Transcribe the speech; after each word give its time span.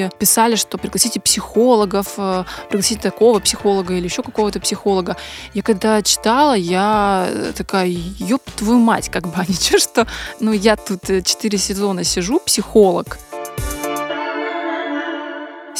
многие 0.00 0.18
писали, 0.18 0.56
что 0.56 0.78
пригласите 0.78 1.20
психологов, 1.20 2.14
э, 2.18 2.44
пригласите 2.68 3.00
такого 3.00 3.40
психолога 3.40 3.94
или 3.94 4.04
еще 4.04 4.22
какого-то 4.22 4.60
психолога. 4.60 5.16
Я 5.54 5.62
когда 5.62 6.02
читала, 6.02 6.54
я 6.54 7.28
такая, 7.56 7.86
ёб 7.86 8.42
твою 8.56 8.78
мать, 8.78 9.08
как 9.08 9.24
бы, 9.24 9.34
а 9.36 9.44
ничего, 9.48 9.78
что, 9.78 10.06
ну, 10.40 10.52
я 10.52 10.76
тут 10.76 11.02
4 11.24 11.58
сезона 11.58 12.04
сижу, 12.04 12.40
психолог, 12.40 13.18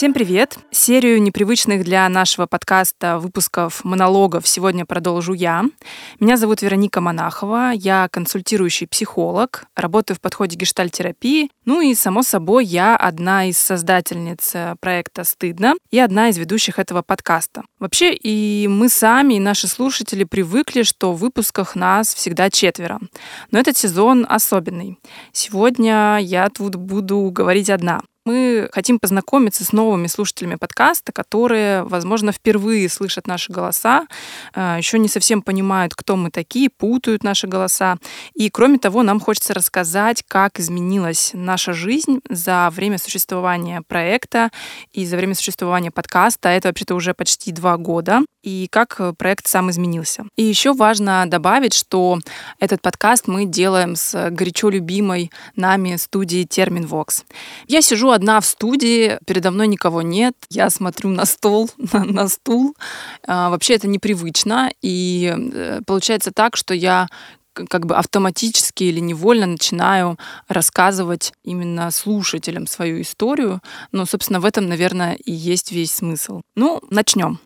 Всем 0.01 0.15
привет! 0.15 0.59
Серию 0.71 1.21
непривычных 1.21 1.85
для 1.85 2.09
нашего 2.09 2.47
подкаста 2.47 3.19
выпусков 3.19 3.85
монологов 3.85 4.49
сегодня 4.49 4.87
продолжу 4.87 5.35
я. 5.35 5.67
Меня 6.19 6.39
зовут 6.39 6.63
Вероника 6.63 7.03
Монахова, 7.03 7.73
я 7.75 8.09
консультирующий 8.11 8.87
психолог, 8.87 9.67
работаю 9.77 10.17
в 10.17 10.23
подходе 10.23 10.57
гештальтерапии, 10.57 11.51
ну 11.67 11.83
и, 11.83 11.95
само 11.95 12.23
собой, 12.23 12.65
я 12.65 12.97
одна 12.97 13.45
из 13.45 13.59
создательниц 13.59 14.53
э, 14.55 14.75
проекта 14.81 15.23
«Стыдно» 15.23 15.75
и 15.91 15.99
одна 15.99 16.31
из 16.31 16.39
ведущих 16.39 16.79
этого 16.79 17.03
подкаста. 17.03 17.65
Вообще 17.79 18.15
и 18.15 18.69
мы 18.69 18.89
сами, 18.89 19.35
и 19.35 19.39
наши 19.39 19.69
слушатели 19.69 20.25
привыкли, 20.25 20.83
что 20.83 21.13
в 21.13 21.19
выпусках 21.19 21.77
нас 21.77 22.15
всегда 22.15 22.49
четверо. 22.49 23.01
Но 23.51 23.59
этот 23.59 23.77
сезон 23.77 24.25
особенный. 24.27 24.99
Сегодня 25.33 26.17
я 26.23 26.49
тут 26.49 26.77
буду 26.77 27.31
говорить 27.31 27.69
одна. 27.69 28.01
Мы 28.27 28.69
хотим 28.73 28.99
познакомиться 28.99 29.65
с 29.65 29.73
новыми 29.73 30.07
слушателями 30.07 30.57
подкаста, 30.57 31.11
которые, 31.11 31.85
возможно, 31.85 32.33
впервые 32.33 32.89
слышат 32.91 33.27
наши 33.27 33.51
голоса, 33.51 34.07
э, 34.55 34.77
еще 34.77 34.99
не 34.99 35.09
совсем 35.09 35.41
понимают, 35.41 35.95
кто 35.95 36.17
мы 36.17 36.31
такие, 36.31 36.69
путают 36.69 37.25
наши 37.25 37.47
голоса. 37.47 37.97
И, 38.35 38.51
кроме 38.51 38.79
того, 38.79 39.03
нам 39.03 39.21
хочется 39.21 39.55
рассказать, 39.55 40.23
как 40.29 40.61
изменилась 40.61 41.31
наша 41.33 41.73
жизнь 41.73 42.21
за 42.29 42.69
время 42.71 42.99
существования 42.99 43.83
проекта 43.89 44.51
и 44.93 45.07
за 45.07 45.17
время 45.17 45.35
существования 45.35 45.91
подкаста. 45.91 46.51
Это 46.51 46.69
вообще-то 46.69 46.95
уже 46.95 47.15
почти 47.15 47.53
два 47.53 47.79
года. 47.79 48.21
И 48.43 48.69
как 48.71 49.01
проект 49.19 49.47
сам 49.47 49.71
изменился. 49.71 50.25
И 50.37 50.43
еще 50.43 50.73
важно 50.73 51.25
добавить, 51.27 51.75
что 51.75 52.19
этот 52.59 52.81
подкаст 52.81 53.29
мы 53.29 53.45
делаем 53.45 53.97
с 53.97 54.31
горячо 54.31 54.71
любимой 54.71 55.31
нами 55.57 55.97
студией 55.97 56.47
Терминвокс. 56.47 57.25
Я 57.67 57.83
сижу 57.83 58.10
одна 58.13 58.41
в 58.41 58.47
студии, 58.47 59.19
передо 59.27 59.51
мной 59.51 59.67
никого 59.67 60.03
нет, 60.03 60.35
я 60.51 60.71
смотрю 60.71 61.11
на 61.11 61.25
стол, 61.25 61.71
на, 61.93 62.05
на 62.05 62.29
стул. 62.29 62.77
А, 63.27 63.51
вообще 63.51 63.75
это 63.75 63.89
непривычно, 63.89 64.71
и 64.83 65.35
э, 65.35 65.81
получается 65.87 66.33
так, 66.33 66.57
что 66.57 66.75
я 66.75 67.09
как 67.53 67.87
бы 67.87 67.97
автоматически 67.97 68.85
или 68.85 69.01
невольно 69.01 69.47
начинаю 69.47 70.19
рассказывать 70.49 71.33
именно 71.45 71.91
слушателям 71.91 72.67
свою 72.67 73.01
историю. 73.01 73.61
Но, 73.93 74.07
собственно, 74.07 74.41
в 74.41 74.45
этом, 74.45 74.69
наверное, 74.69 75.15
и 75.15 75.33
есть 75.33 75.73
весь 75.73 75.93
смысл. 75.93 76.43
Ну, 76.55 76.81
начнем. 76.91 77.41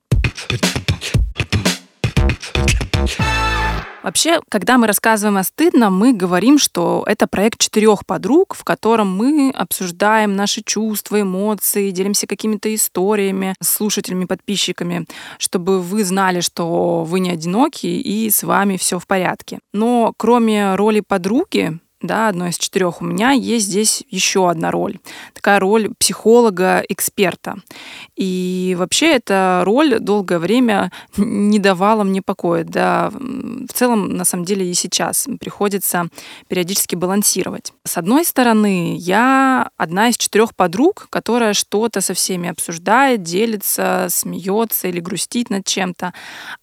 Вообще, 4.04 4.40
когда 4.50 4.76
мы 4.76 4.86
рассказываем 4.86 5.38
о 5.38 5.44
стыдно, 5.44 5.88
мы 5.88 6.12
говорим, 6.12 6.58
что 6.58 7.04
это 7.06 7.26
проект 7.26 7.58
четырех 7.58 8.04
подруг, 8.04 8.54
в 8.54 8.62
котором 8.62 9.10
мы 9.16 9.50
обсуждаем 9.50 10.36
наши 10.36 10.62
чувства, 10.62 11.22
эмоции, 11.22 11.90
делимся 11.90 12.26
какими-то 12.26 12.72
историями 12.74 13.54
с 13.62 13.68
слушателями, 13.70 14.26
подписчиками, 14.26 15.06
чтобы 15.38 15.80
вы 15.80 16.04
знали, 16.04 16.40
что 16.40 17.02
вы 17.04 17.18
не 17.20 17.30
одиноки 17.30 17.86
и 17.86 18.28
с 18.28 18.42
вами 18.42 18.76
все 18.76 18.98
в 18.98 19.06
порядке. 19.06 19.60
Но 19.72 20.12
кроме 20.18 20.74
роли 20.74 21.00
подруги, 21.00 21.78
да, 22.06 22.28
одно 22.28 22.48
из 22.48 22.58
четырех, 22.58 23.00
у 23.00 23.04
меня 23.04 23.30
есть 23.30 23.66
здесь 23.66 24.04
еще 24.08 24.50
одна 24.50 24.70
роль. 24.70 24.98
Такая 25.32 25.58
роль 25.58 25.90
психолога-эксперта. 25.98 27.56
И 28.16 28.76
вообще 28.78 29.14
эта 29.14 29.62
роль 29.64 29.98
долгое 29.98 30.38
время 30.38 30.92
не 31.16 31.58
давала 31.58 32.04
мне 32.04 32.22
покоя. 32.22 32.64
Да, 32.64 33.10
в 33.10 33.72
целом, 33.72 34.16
на 34.16 34.24
самом 34.24 34.44
деле, 34.44 34.70
и 34.70 34.74
сейчас 34.74 35.26
приходится 35.40 36.08
периодически 36.48 36.94
балансировать. 36.94 37.72
С 37.84 37.96
одной 37.96 38.24
стороны, 38.24 38.96
я 38.96 39.70
одна 39.76 40.08
из 40.08 40.16
четырех 40.16 40.54
подруг, 40.54 41.06
которая 41.10 41.54
что-то 41.54 42.00
со 42.00 42.14
всеми 42.14 42.48
обсуждает, 42.48 43.22
делится, 43.22 44.06
смеется 44.10 44.88
или 44.88 45.00
грустит 45.00 45.50
над 45.50 45.66
чем-то. 45.66 46.12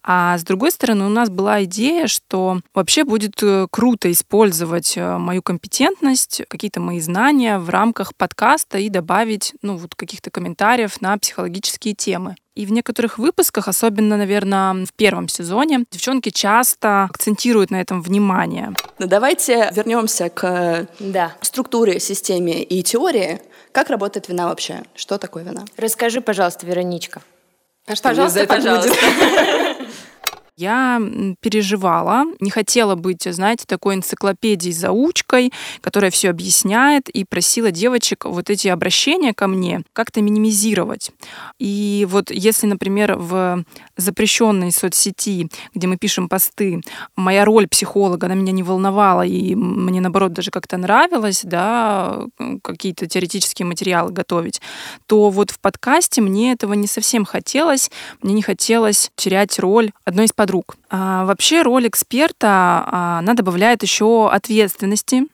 А 0.02 0.38
с 0.38 0.44
другой 0.44 0.70
стороны, 0.70 1.04
у 1.04 1.10
нас 1.10 1.30
была 1.30 1.64
идея, 1.64 2.06
что 2.06 2.60
вообще 2.74 3.04
будет 3.04 3.42
э, 3.42 3.66
круто 3.70 4.10
использовать 4.10 4.96
э, 4.96 5.18
мою 5.32 5.40
компетентность, 5.40 6.42
какие-то 6.46 6.78
мои 6.78 7.00
знания 7.00 7.58
в 7.58 7.70
рамках 7.70 8.14
подкаста 8.14 8.76
и 8.76 8.90
добавить 8.90 9.54
ну, 9.62 9.78
вот 9.78 9.94
каких-то 9.94 10.30
комментариев 10.30 11.00
на 11.00 11.16
психологические 11.16 11.94
темы. 11.94 12.36
И 12.54 12.66
в 12.66 12.72
некоторых 12.72 13.16
выпусках, 13.16 13.66
особенно, 13.66 14.18
наверное, 14.18 14.84
в 14.84 14.92
первом 14.92 15.28
сезоне, 15.28 15.86
девчонки 15.90 16.28
часто 16.28 17.04
акцентируют 17.04 17.70
на 17.70 17.80
этом 17.80 18.02
внимание. 18.02 18.74
Ну 18.98 19.06
давайте 19.06 19.70
вернемся 19.74 20.28
к 20.28 20.86
да. 21.00 21.32
структуре, 21.40 21.98
системе 21.98 22.62
и 22.62 22.82
теории. 22.82 23.40
Как 23.72 23.88
работает 23.88 24.28
вина 24.28 24.48
вообще? 24.48 24.82
Что 24.94 25.16
такое 25.16 25.44
вина? 25.44 25.64
Расскажи, 25.78 26.20
пожалуйста, 26.20 26.66
Вероничка. 26.66 27.22
А 27.86 27.96
что 27.96 28.10
пожалуйста, 28.10 28.46
пожалуйста. 28.46 28.92
Я 30.56 31.00
переживала, 31.40 32.24
не 32.40 32.50
хотела 32.50 32.94
быть, 32.94 33.22
знаете, 33.22 33.64
такой 33.66 33.94
энциклопедией-заучкой, 33.94 35.50
которая 35.80 36.10
все 36.10 36.28
объясняет, 36.28 37.08
и 37.08 37.24
просила 37.24 37.70
девочек 37.70 38.26
вот 38.26 38.50
эти 38.50 38.68
обращения 38.68 39.32
ко 39.32 39.46
мне 39.46 39.82
как-то 39.94 40.20
минимизировать. 40.20 41.10
И 41.58 42.06
вот 42.10 42.30
если, 42.30 42.66
например, 42.66 43.16
в 43.16 43.64
запрещенной 43.96 44.72
соцсети, 44.72 45.48
где 45.74 45.86
мы 45.86 45.96
пишем 45.96 46.28
посты, 46.28 46.82
моя 47.16 47.46
роль 47.46 47.66
психолога, 47.66 48.26
она 48.26 48.34
меня 48.34 48.52
не 48.52 48.62
волновала, 48.62 49.24
и 49.24 49.54
мне, 49.54 50.02
наоборот, 50.02 50.34
даже 50.34 50.50
как-то 50.50 50.76
нравилось, 50.76 51.40
да, 51.44 52.24
какие-то 52.62 53.06
теоретические 53.06 53.64
материалы 53.64 54.12
готовить, 54.12 54.60
то 55.06 55.30
вот 55.30 55.50
в 55.50 55.60
подкасте 55.60 56.20
мне 56.20 56.52
этого 56.52 56.74
не 56.74 56.86
совсем 56.86 57.24
хотелось. 57.24 57.90
Мне 58.20 58.34
не 58.34 58.42
хотелось 58.42 59.10
терять 59.16 59.58
роль 59.58 59.92
одной 60.04 60.26
из 60.26 60.32
подруг. 60.42 60.76
А, 60.90 61.24
вообще 61.24 61.62
роль 61.62 61.86
эксперта, 61.86 62.48
а, 62.48 63.18
она 63.20 63.34
добавляет 63.34 63.84
еще 63.84 64.28
ответственности. 64.28 65.28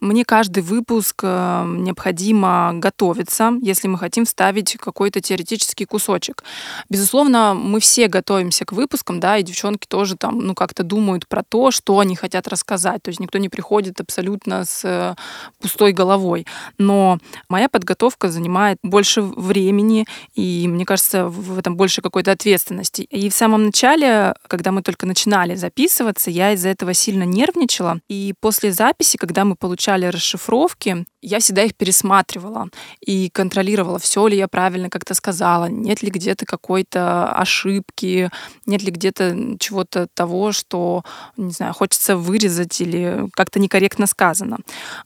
Мне 0.00 0.24
каждый 0.24 0.62
выпуск 0.62 1.20
э, 1.22 1.64
необходимо 1.66 2.72
готовиться, 2.74 3.52
если 3.62 3.88
мы 3.88 3.98
хотим 3.98 4.24
вставить 4.24 4.76
какой-то 4.76 5.20
теоретический 5.20 5.86
кусочек. 5.86 6.44
Безусловно, 6.88 7.54
мы 7.54 7.80
все 7.80 8.08
готовимся 8.08 8.64
к 8.64 8.72
выпускам, 8.72 9.20
да, 9.20 9.38
и 9.38 9.42
девчонки 9.42 9.86
тоже 9.86 10.16
там, 10.16 10.38
ну, 10.38 10.54
как-то 10.54 10.82
думают 10.82 11.28
про 11.28 11.42
то, 11.42 11.70
что 11.70 11.98
они 11.98 12.16
хотят 12.16 12.48
рассказать. 12.48 13.02
То 13.02 13.08
есть 13.08 13.20
никто 13.20 13.38
не 13.38 13.48
приходит 13.48 14.00
абсолютно 14.00 14.64
с 14.64 14.84
э, 14.84 15.14
пустой 15.60 15.92
головой. 15.92 16.46
Но 16.78 17.18
моя 17.48 17.68
подготовка 17.68 18.28
занимает 18.28 18.78
больше 18.82 19.22
времени, 19.22 20.06
и 20.34 20.66
мне 20.68 20.84
кажется, 20.84 21.26
в 21.26 21.58
этом 21.58 21.76
больше 21.76 22.02
какой-то 22.02 22.32
ответственности. 22.32 23.02
И 23.02 23.28
в 23.28 23.34
самом 23.34 23.64
начале, 23.66 24.34
когда 24.46 24.72
мы 24.72 24.82
только 24.82 25.06
начинали 25.06 25.54
записываться, 25.54 26.30
я 26.30 26.52
из-за 26.52 26.68
этого 26.68 26.94
сильно 26.94 27.24
нервничала. 27.24 28.00
И 28.08 28.34
после 28.40 28.72
записи, 28.72 29.16
когда 29.16 29.44
мы 29.44 29.51
получали 29.54 30.06
расшифровки, 30.06 31.04
я 31.22 31.38
всегда 31.38 31.62
их 31.62 31.74
пересматривала 31.76 32.68
и 33.00 33.30
контролировала, 33.30 33.98
все 33.98 34.26
ли 34.26 34.36
я 34.36 34.48
правильно 34.48 34.90
как-то 34.90 35.14
сказала, 35.14 35.66
нет 35.66 36.02
ли 36.02 36.10
где-то 36.10 36.44
какой-то 36.44 37.32
ошибки, 37.32 38.30
нет 38.66 38.82
ли 38.82 38.90
где-то 38.90 39.56
чего-то 39.58 40.08
того, 40.12 40.52
что, 40.52 41.04
не 41.36 41.52
знаю, 41.52 41.72
хочется 41.74 42.16
вырезать 42.16 42.80
или 42.80 43.28
как-то 43.34 43.60
некорректно 43.60 44.06
сказано. 44.06 44.58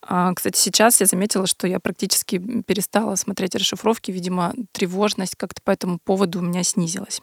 А, 0.03 0.33
кстати, 0.33 0.59
сейчас 0.59 1.01
я 1.01 1.07
заметила, 1.07 1.47
что 1.47 1.67
я 1.67 1.79
практически 1.81 2.39
перестала 2.63 3.15
смотреть 3.17 3.55
расшифровки, 3.55 4.11
видимо, 4.11 4.55
тревожность 4.73 5.37
как-то 5.37 5.61
по 5.63 5.71
этому 5.71 5.99
поводу 5.99 6.39
у 6.39 6.43
меня 6.43 6.63
снизилась. 6.63 7.21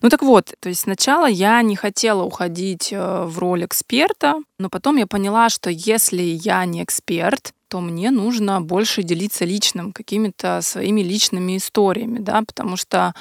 Ну 0.00 0.08
так 0.08 0.22
вот, 0.22 0.54
то 0.58 0.70
есть 0.70 0.82
сначала 0.82 1.26
я 1.26 1.60
не 1.62 1.76
хотела 1.76 2.22
уходить 2.22 2.92
э, 2.92 3.24
в 3.24 3.38
роль 3.38 3.66
эксперта, 3.66 4.36
но 4.58 4.70
потом 4.70 4.96
я 4.96 5.06
поняла, 5.06 5.50
что 5.50 5.68
если 5.68 6.22
я 6.22 6.64
не 6.64 6.82
эксперт, 6.82 7.52
то 7.72 7.80
мне 7.80 8.10
нужно 8.10 8.60
больше 8.60 9.02
делиться 9.02 9.46
личным, 9.46 9.92
какими-то 9.94 10.60
своими 10.60 11.00
личными 11.00 11.56
историями, 11.56 12.18
да, 12.18 12.42
потому 12.46 12.76
что 12.76 13.14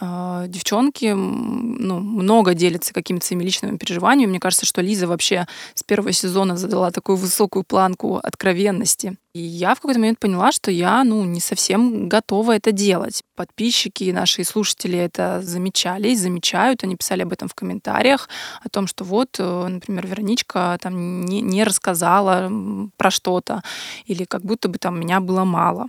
э, 0.00 0.44
девчонки 0.48 1.12
ну, 1.12 1.98
много 1.98 2.54
делятся 2.54 2.94
какими-то 2.94 3.26
своими 3.26 3.44
личными 3.44 3.76
переживаниями. 3.76 4.30
Мне 4.30 4.40
кажется, 4.40 4.64
что 4.64 4.80
Лиза 4.80 5.06
вообще 5.06 5.46
с 5.74 5.82
первого 5.82 6.12
сезона 6.12 6.56
задала 6.56 6.90
такую 6.90 7.16
высокую 7.18 7.64
планку 7.64 8.16
откровенности. 8.16 9.18
И 9.34 9.40
я 9.40 9.74
в 9.74 9.80
какой-то 9.80 10.00
момент 10.00 10.18
поняла, 10.18 10.52
что 10.52 10.70
я, 10.70 11.04
ну, 11.04 11.24
не 11.24 11.40
совсем 11.40 12.08
готова 12.08 12.56
это 12.56 12.72
делать. 12.72 13.22
Подписчики, 13.36 14.10
наши 14.10 14.42
слушатели 14.42 14.98
это 14.98 15.42
замечали 15.42 16.08
и 16.08 16.16
замечают. 16.16 16.82
Они 16.82 16.96
писали 16.96 17.22
об 17.22 17.32
этом 17.32 17.48
в 17.48 17.54
комментариях, 17.54 18.28
о 18.64 18.68
том, 18.70 18.86
что 18.86 19.04
вот, 19.04 19.36
э, 19.38 19.66
например, 19.68 20.06
Вероничка 20.06 20.78
там 20.80 21.24
не, 21.26 21.42
не 21.42 21.62
рассказала 21.62 22.50
про 22.96 23.10
что-то, 23.10 23.62
или 24.06 24.24
как 24.24 24.42
будто 24.42 24.68
бы 24.68 24.78
там 24.78 24.98
меня 24.98 25.20
было 25.20 25.44
мало. 25.44 25.88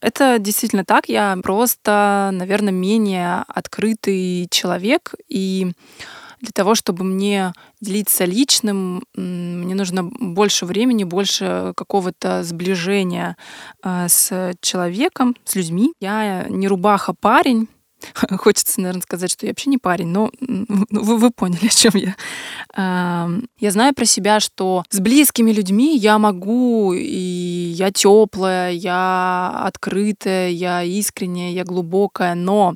Это 0.00 0.38
действительно 0.38 0.84
так. 0.84 1.08
Я 1.08 1.38
просто, 1.42 2.30
наверное, 2.32 2.72
менее 2.72 3.44
открытый 3.46 4.48
человек, 4.50 5.14
и 5.28 5.72
для 6.44 6.52
того, 6.52 6.74
чтобы 6.74 7.04
мне 7.04 7.52
делиться 7.80 8.24
личным, 8.24 9.02
мне 9.16 9.74
нужно 9.74 10.04
больше 10.04 10.66
времени, 10.66 11.04
больше 11.04 11.72
какого-то 11.76 12.44
сближения 12.44 13.36
э, 13.82 14.06
с 14.08 14.54
человеком, 14.60 15.34
с 15.44 15.56
людьми. 15.56 15.92
Я 16.00 16.46
не 16.48 16.68
рубаха 16.68 17.14
парень, 17.14 17.68
Хочется, 18.38 18.80
наверное, 18.80 19.02
сказать, 19.02 19.30
что 19.30 19.46
я 19.46 19.50
вообще 19.50 19.70
не 19.70 19.78
парень, 19.78 20.08
но 20.08 20.30
ну, 20.40 20.86
вы, 20.90 21.18
вы 21.18 21.30
поняли, 21.30 21.66
о 21.66 21.68
чем 21.68 21.92
я. 21.94 22.14
Я 22.76 23.70
знаю 23.70 23.94
про 23.94 24.04
себя, 24.04 24.40
что 24.40 24.84
с 24.90 25.00
близкими 25.00 25.52
людьми 25.52 25.96
я 25.96 26.18
могу, 26.18 26.92
и 26.92 27.72
я 27.74 27.90
теплая, 27.90 28.72
я 28.72 29.62
открытая, 29.64 30.50
я 30.50 30.82
искренняя, 30.82 31.52
я 31.52 31.64
глубокая, 31.64 32.34
но 32.34 32.74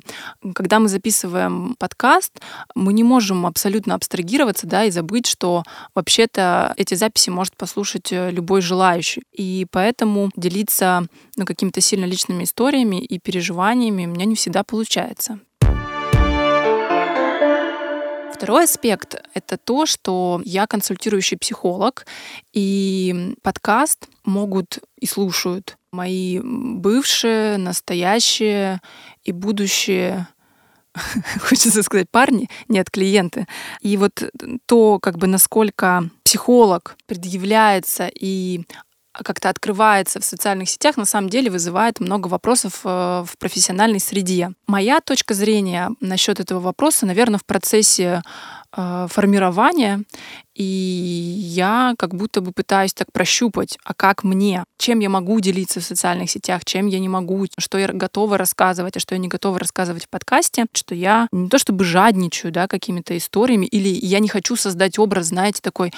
когда 0.53 0.79
мы 0.79 0.87
записываем 0.87 1.75
подкаст, 1.77 2.39
мы 2.75 2.93
не 2.93 3.03
можем 3.03 3.45
абсолютно 3.45 3.95
абстрагироваться, 3.95 4.67
да, 4.67 4.85
и 4.85 4.91
забыть, 4.91 5.27
что 5.27 5.63
вообще-то 5.95 6.73
эти 6.77 6.93
записи 6.95 7.29
может 7.29 7.55
послушать 7.57 8.11
э, 8.11 8.31
любой 8.31 8.61
желающий. 8.61 9.23
И 9.33 9.65
поэтому 9.71 10.31
делиться 10.35 11.05
ну, 11.35 11.45
какими-то 11.45 11.81
сильно 11.81 12.05
личными 12.05 12.43
историями 12.43 13.03
и 13.03 13.19
переживаниями 13.19 14.05
у 14.05 14.09
меня 14.09 14.25
не 14.25 14.35
всегда 14.35 14.63
получается. 14.63 15.18
Второй 18.33 18.63
аспект— 18.63 19.21
это 19.33 19.57
то, 19.57 19.85
что 19.85 20.41
я 20.45 20.65
консультирующий 20.65 21.37
психолог, 21.37 22.05
и 22.53 23.35
подкаст 23.41 24.07
могут 24.23 24.79
и 24.97 25.05
слушают 25.05 25.77
мои 25.91 26.39
бывшие, 26.41 27.57
настоящие 27.57 28.79
и 29.23 29.33
будущие 29.33 30.27
хочется 31.41 31.83
сказать 31.83 32.09
парни, 32.09 32.49
нет, 32.67 32.89
клиенты. 32.89 33.47
И 33.81 33.97
вот 33.97 34.23
то, 34.65 34.99
как 34.99 35.17
бы 35.17 35.27
насколько 35.27 36.09
психолог 36.23 36.95
предъявляется 37.05 38.09
и 38.13 38.61
как-то 39.23 39.49
открывается 39.49 40.19
в 40.19 40.25
социальных 40.25 40.69
сетях, 40.69 40.97
на 40.97 41.05
самом 41.05 41.29
деле 41.29 41.49
вызывает 41.51 41.99
много 41.99 42.27
вопросов 42.27 42.81
э, 42.83 42.87
в 43.25 43.37
профессиональной 43.37 43.99
среде. 43.99 44.51
Моя 44.67 45.01
точка 45.01 45.33
зрения 45.33 45.91
насчет 45.99 46.39
этого 46.39 46.59
вопроса, 46.59 47.05
наверное, 47.05 47.39
в 47.39 47.45
процессе 47.45 48.03
э, 48.03 48.21
формирования 48.71 50.03
и 50.59 50.63
я 50.63 51.93
как 51.97 52.15
будто 52.15 52.41
бы 52.41 52.51
пытаюсь 52.51 52.93
так 52.93 53.13
прощупать, 53.13 53.77
а 53.85 53.93
как 53.93 54.25
мне, 54.25 54.65
чем 54.77 54.99
я 54.99 55.07
могу 55.07 55.39
делиться 55.39 55.79
в 55.79 55.85
социальных 55.85 56.29
сетях, 56.29 56.65
чем 56.65 56.87
я 56.87 56.99
не 56.99 57.07
могу, 57.07 57.45
что 57.57 57.77
я 57.77 57.87
готова 57.87 58.37
рассказывать, 58.37 58.97
а 58.97 58.99
что 58.99 59.15
я 59.15 59.19
не 59.19 59.29
готова 59.29 59.57
рассказывать 59.57 60.03
в 60.03 60.09
подкасте, 60.09 60.65
что 60.73 60.95
я 60.95 61.29
не 61.31 61.47
то 61.47 61.59
чтобы 61.59 61.85
жадничаю, 61.85 62.51
да, 62.51 62.67
какими-то 62.67 63.17
историями, 63.17 63.67
или 63.67 63.87
я 63.87 64.19
не 64.19 64.27
хочу 64.27 64.57
создать 64.57 64.99
образ, 64.99 65.27
знаете, 65.27 65.61
такой 65.61 65.93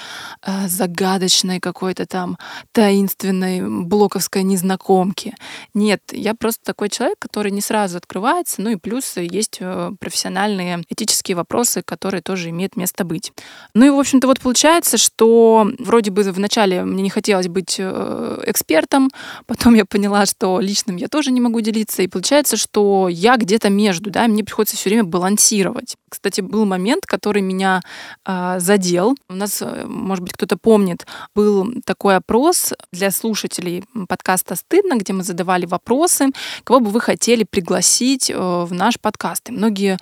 э, 0.46 0.68
загадочной 0.68 1.58
какой-то 1.58 2.06
там 2.06 2.38
таинственной 2.70 3.68
блоковской 3.84 4.44
незнакомки. 4.44 5.34
Нет, 5.74 6.02
я 6.12 6.34
просто 6.34 6.62
такой 6.62 6.88
человек, 6.88 7.18
который 7.18 7.50
не 7.50 7.62
сразу 7.62 7.96
открывается, 7.96 8.62
ну 8.62 8.70
и 8.70 8.76
плюс 8.76 9.16
есть 9.16 9.56
э, 9.58 9.90
профессиональные 9.98 10.84
этические 10.88 11.36
вопросы, 11.36 11.82
которые 11.82 12.22
тоже 12.22 12.50
имеют 12.50 12.61
место 12.76 13.04
быть. 13.04 13.32
Ну 13.74 13.86
и, 13.86 13.90
в 13.90 13.98
общем-то, 13.98 14.26
вот 14.26 14.40
получается, 14.40 14.98
что 14.98 15.70
вроде 15.78 16.10
бы 16.10 16.22
вначале 16.22 16.84
мне 16.84 17.02
не 17.02 17.10
хотелось 17.10 17.48
быть 17.48 17.76
э, 17.78 18.42
экспертом, 18.46 19.10
потом 19.46 19.74
я 19.74 19.84
поняла, 19.84 20.26
что 20.26 20.60
личным 20.60 20.96
я 20.96 21.08
тоже 21.08 21.30
не 21.30 21.40
могу 21.40 21.60
делиться, 21.60 22.02
и 22.02 22.08
получается, 22.08 22.56
что 22.56 23.08
я 23.08 23.36
где-то 23.36 23.70
между, 23.70 24.10
да, 24.10 24.26
мне 24.26 24.44
приходится 24.44 24.76
все 24.76 24.90
время 24.90 25.04
балансировать. 25.04 25.96
Кстати, 26.08 26.42
был 26.42 26.66
момент, 26.66 27.06
который 27.06 27.40
меня 27.40 27.80
э, 28.26 28.56
задел. 28.58 29.16
У 29.28 29.34
нас, 29.34 29.62
э, 29.62 29.84
может 29.86 30.22
быть, 30.22 30.34
кто-то 30.34 30.58
помнит, 30.58 31.06
был 31.34 31.72
такой 31.86 32.16
опрос 32.16 32.74
для 32.92 33.10
слушателей 33.10 33.84
подкаста 34.08 34.54
«Стыдно», 34.54 34.96
где 34.98 35.14
мы 35.14 35.24
задавали 35.24 35.64
вопросы, 35.64 36.26
кого 36.64 36.80
бы 36.80 36.90
вы 36.90 37.00
хотели 37.00 37.44
пригласить 37.44 38.30
э, 38.30 38.34
в 38.36 38.72
наш 38.72 39.00
подкаст. 39.00 39.48
И 39.48 39.52
многие 39.52 39.98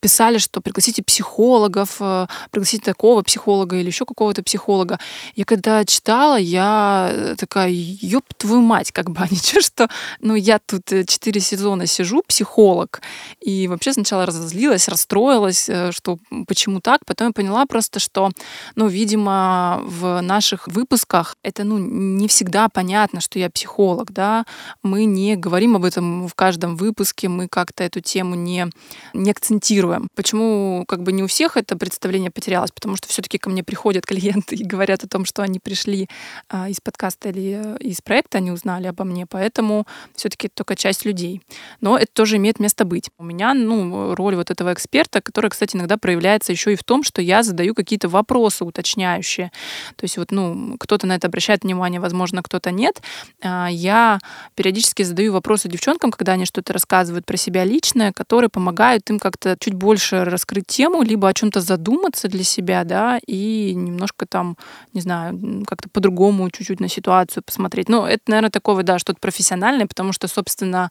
писали, 0.00 0.38
что 0.38 0.62
пригласите 0.62 1.02
психологов, 1.02 1.99
э, 2.00 2.26
пригласите 2.50 2.84
такого 2.84 3.22
психолога 3.22 3.76
или 3.76 3.86
еще 3.86 4.04
какого-то 4.04 4.42
психолога. 4.42 4.98
Я 5.36 5.44
когда 5.44 5.84
читала, 5.84 6.38
я 6.38 7.10
э, 7.12 7.34
такая, 7.36 7.70
ёб 7.70 8.24
твою 8.36 8.62
мать, 8.62 8.92
как 8.92 9.10
бы, 9.10 9.20
а 9.20 9.28
ничего, 9.30 9.60
что, 9.62 9.88
ну, 10.20 10.34
я 10.34 10.58
тут 10.58 10.92
э, 10.92 11.04
четыре 11.04 11.40
сезона 11.40 11.86
сижу, 11.86 12.22
психолог, 12.26 13.00
и 13.40 13.68
вообще 13.68 13.92
сначала 13.92 14.26
разозлилась, 14.26 14.88
расстроилась, 14.88 15.68
что 15.90 16.18
почему 16.46 16.80
так, 16.80 17.04
потом 17.04 17.28
я 17.28 17.32
поняла 17.32 17.66
просто, 17.66 18.00
что, 18.00 18.30
ну, 18.74 18.88
видимо, 18.88 19.80
в 19.84 20.20
наших 20.20 20.68
выпусках 20.68 21.36
это, 21.42 21.64
ну, 21.64 21.78
не 21.78 22.28
всегда 22.28 22.68
понятно, 22.68 23.20
что 23.20 23.38
я 23.38 23.50
психолог, 23.50 24.12
да, 24.12 24.44
мы 24.82 25.04
не 25.04 25.36
говорим 25.36 25.76
об 25.76 25.84
этом 25.84 26.28
в 26.28 26.34
каждом 26.34 26.76
выпуске, 26.76 27.28
мы 27.28 27.48
как-то 27.48 27.84
эту 27.84 28.00
тему 28.00 28.34
не, 28.34 28.68
не 29.14 29.30
акцентируем. 29.30 30.08
Почему, 30.14 30.84
как 30.86 31.02
бы, 31.02 31.12
не 31.12 31.22
у 31.22 31.26
всех 31.26 31.56
это 31.56 31.76
представление 31.90 32.30
потерялось? 32.30 32.70
Потому 32.70 32.96
что 32.96 33.08
все-таки 33.08 33.38
ко 33.38 33.50
мне 33.50 33.62
приходят 33.62 34.06
клиенты 34.06 34.56
и 34.56 34.64
говорят 34.64 35.04
о 35.04 35.08
том, 35.08 35.24
что 35.24 35.42
они 35.42 35.58
пришли 35.58 36.08
а, 36.48 36.68
из 36.68 36.80
подкаста 36.80 37.28
или 37.28 37.76
э, 37.76 37.76
из 37.80 38.00
проекта, 38.00 38.38
они 38.38 38.50
узнали 38.50 38.86
обо 38.86 39.04
мне, 39.04 39.26
поэтому 39.26 39.86
все-таки 40.14 40.48
только 40.48 40.76
часть 40.76 41.04
людей. 41.04 41.42
Но 41.80 41.98
это 41.98 42.12
тоже 42.12 42.36
имеет 42.36 42.60
место 42.60 42.84
быть. 42.84 43.10
У 43.18 43.24
меня, 43.24 43.54
ну, 43.54 44.14
роль 44.14 44.36
вот 44.36 44.50
этого 44.50 44.72
эксперта, 44.72 45.20
которая, 45.20 45.50
кстати, 45.50 45.76
иногда 45.76 45.96
проявляется 45.96 46.52
еще 46.52 46.72
и 46.72 46.76
в 46.76 46.84
том, 46.84 47.02
что 47.02 47.20
я 47.22 47.42
задаю 47.42 47.74
какие-то 47.74 48.08
вопросы 48.08 48.64
уточняющие. 48.64 49.50
То 49.96 50.04
есть 50.04 50.16
вот, 50.16 50.30
ну, 50.30 50.76
кто-то 50.78 51.06
на 51.06 51.16
это 51.16 51.26
обращает 51.26 51.64
внимание, 51.64 52.00
возможно, 52.00 52.42
кто-то 52.42 52.70
нет. 52.70 53.02
А, 53.42 53.68
я 53.70 54.18
периодически 54.54 55.02
задаю 55.02 55.32
вопросы 55.32 55.68
девчонкам, 55.68 56.10
когда 56.10 56.32
они 56.32 56.44
что-то 56.44 56.72
рассказывают 56.72 57.26
про 57.26 57.36
себя 57.36 57.64
личное, 57.64 58.12
которые 58.12 58.50
помогают 58.50 59.08
им 59.10 59.18
как-то 59.18 59.56
чуть 59.58 59.74
больше 59.74 60.24
раскрыть 60.24 60.66
тему, 60.66 61.02
либо 61.02 61.28
о 61.28 61.34
чем-то 61.34 61.60
задуматься 61.60 61.79
для 61.82 62.44
себя, 62.44 62.84
да, 62.84 63.18
и 63.26 63.74
немножко 63.74 64.26
там, 64.26 64.56
не 64.92 65.00
знаю, 65.00 65.64
как-то 65.66 65.88
по-другому 65.88 66.50
чуть-чуть 66.50 66.80
на 66.80 66.88
ситуацию 66.88 67.42
посмотреть. 67.42 67.88
Ну, 67.88 68.04
это, 68.04 68.22
наверное, 68.26 68.50
такое, 68.50 68.82
да, 68.82 68.98
что-то 68.98 69.18
профессиональное, 69.20 69.86
потому 69.86 70.12
что, 70.12 70.28
собственно, 70.28 70.88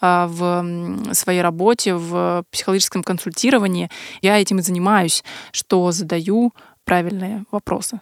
а, 0.00 0.26
в 0.26 1.14
своей 1.14 1.42
работе, 1.42 1.94
в 1.94 2.44
психологическом 2.50 3.02
консультировании 3.02 3.90
я 4.22 4.40
этим 4.40 4.58
и 4.58 4.62
занимаюсь, 4.62 5.24
что 5.52 5.90
задаю 5.92 6.52
правильные 6.84 7.44
вопросы. 7.50 8.00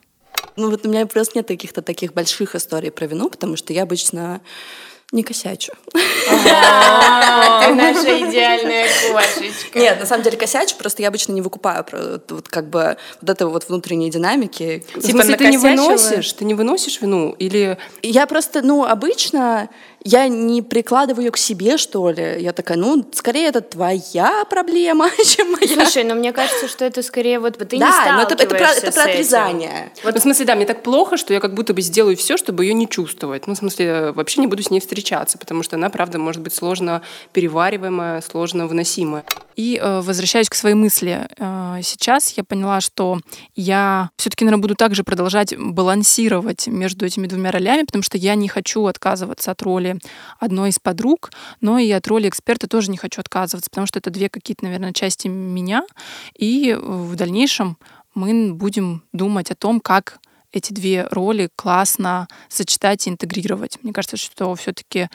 Ну 0.57 0.71
вот 0.71 0.85
у 0.85 0.89
меня 0.89 1.07
просто 1.07 1.39
нет 1.39 1.49
каких-то 1.49 1.83
таких 1.83 2.13
больших 2.13 2.55
историй 2.55 2.91
про 2.91 3.07
вину, 3.07 3.31
потому 3.31 3.57
что 3.57 3.73
я 3.73 3.85
обычно 3.85 4.41
не 5.13 5.23
косячу. 5.23 5.73
Ты 5.93 5.99
наша 7.75 8.29
идеальная 8.29 8.87
кошечка. 8.87 9.79
Нет, 9.79 10.01
на 10.01 10.07
самом 10.07 10.23
деле 10.23 10.37
косячу, 10.37 10.77
просто 10.77 11.03
я 11.03 11.09
обычно 11.09 11.33
не 11.33 11.43
выкупаю 11.43 11.85
вот 12.29 12.49
как 12.49 12.69
бы 12.69 12.97
вот 13.21 13.31
этого 13.31 13.51
вот 13.51 13.69
внутренней 13.69 14.11
динамики. 14.11 14.85
Типа 15.03 15.25
ты 15.25 15.47
не 15.47 15.59
выносишь, 15.59 16.33
ты 16.33 16.45
не 16.45 16.55
выносишь 16.55 17.01
вину 17.01 17.33
или... 17.33 17.79
Я 18.03 18.27
просто, 18.27 18.63
ну, 18.63 18.85
обычно 18.85 19.69
я 20.03 20.29
не 20.29 20.63
прикладываю 20.63 21.27
ее 21.27 21.31
к 21.31 21.37
себе, 21.37 21.77
что 21.77 22.11
ли. 22.11 22.37
Я 22.41 22.53
такая, 22.53 22.79
ну, 22.79 23.05
скорее 23.13 23.49
это 23.49 23.61
твоя 23.61 24.45
проблема, 24.49 25.11
чем 25.25 25.53
моя. 25.53 25.75
Слушай, 25.75 26.05
но 26.05 26.15
мне 26.15 26.33
кажется, 26.33 26.69
что 26.69 26.85
это 26.85 27.03
скорее 27.03 27.39
вот 27.39 27.59
ты 27.59 27.79
да, 27.79 28.07
не 28.07 28.13
но 28.13 28.23
это, 28.23 28.35
это, 28.35 28.47
про, 28.47 28.71
это 28.73 28.93
про 28.93 29.03
отрезание. 29.03 29.93
Вот. 30.03 30.15
Ну, 30.15 30.21
в 30.21 30.23
смысле, 30.23 30.47
да, 30.47 30.55
мне 30.55 30.65
так 30.65 30.83
плохо, 30.83 31.17
что 31.17 31.35
я 31.35 31.41
как 31.41 31.55
будто 31.55 31.75
бы 31.75 31.83
сделаю 31.83 32.17
все, 32.17 32.37
чтобы 32.37 32.65
ее 32.65 32.75
не 32.75 32.89
чувствовать. 32.89 33.47
Ну, 33.47 33.55
в 33.55 33.59
смысле, 33.59 34.13
вообще 34.13 34.41
не 34.41 34.47
буду 34.47 34.63
с 34.63 34.71
ней 34.71 34.81
встречаться, 34.81 35.37
потому 35.37 35.63
что 35.63 35.77
она, 35.77 35.91
правда, 35.91 36.19
может 36.19 36.41
быть 36.41 36.55
сложно 36.55 37.03
перевариваемая, 37.33 38.23
сложно 38.23 38.67
выносимая. 38.67 39.25
И 39.61 39.77
э, 39.77 40.01
возвращаюсь 40.01 40.49
к 40.49 40.55
своей 40.55 40.75
мысли. 40.75 41.29
Э, 41.37 41.81
сейчас 41.83 42.33
я 42.39 42.45
поняла, 42.45 42.81
что 42.81 43.21
я 43.55 44.09
все-таки, 44.17 44.47
наверное, 44.47 44.63
буду 44.63 44.75
также 44.75 45.05
продолжать 45.05 45.55
балансировать 45.55 46.67
между 46.67 47.05
этими 47.05 47.27
двумя 47.27 47.51
ролями, 47.51 47.83
потому 47.83 48.03
что 48.03 48.17
я 48.17 48.37
не 48.37 48.49
хочу 48.49 48.87
отказываться 48.87 49.51
от 49.51 49.61
роли 49.61 49.99
одной 50.39 50.71
из 50.71 50.79
подруг, 50.79 51.31
но 51.61 51.79
и 51.79 51.91
от 51.91 52.07
роли 52.09 52.31
эксперта 52.31 52.69
тоже 52.69 52.91
не 52.91 52.97
хочу 52.97 53.21
отказываться, 53.21 53.69
потому 53.69 53.87
что 53.87 53.99
это 53.99 54.09
две 54.09 54.31
какие-то, 54.31 54.65
наверное, 54.65 54.95
части 54.95 55.29
меня. 55.29 55.85
И 56.35 56.75
в 56.81 57.15
дальнейшем 57.17 57.77
мы 58.15 58.55
будем 58.55 59.03
думать 59.13 59.51
о 59.51 59.57
том, 59.57 59.81
как 59.81 60.21
эти 60.53 60.73
две 60.73 61.07
роли 61.11 61.51
классно 61.55 62.29
сочетать 62.49 63.07
и 63.07 63.11
интегрировать. 63.11 63.79
Мне 63.83 63.93
кажется, 63.93 64.17
что 64.17 64.55
все-таки 64.55 65.09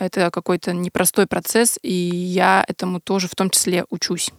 это 0.00 0.30
какой-то 0.30 0.72
непростой 0.72 1.26
процесс, 1.26 1.78
и 1.82 1.92
я 1.92 2.64
этому 2.66 3.00
тоже 3.00 3.28
в 3.28 3.34
том 3.34 3.50
числе 3.50 3.84
учусь. 3.90 4.30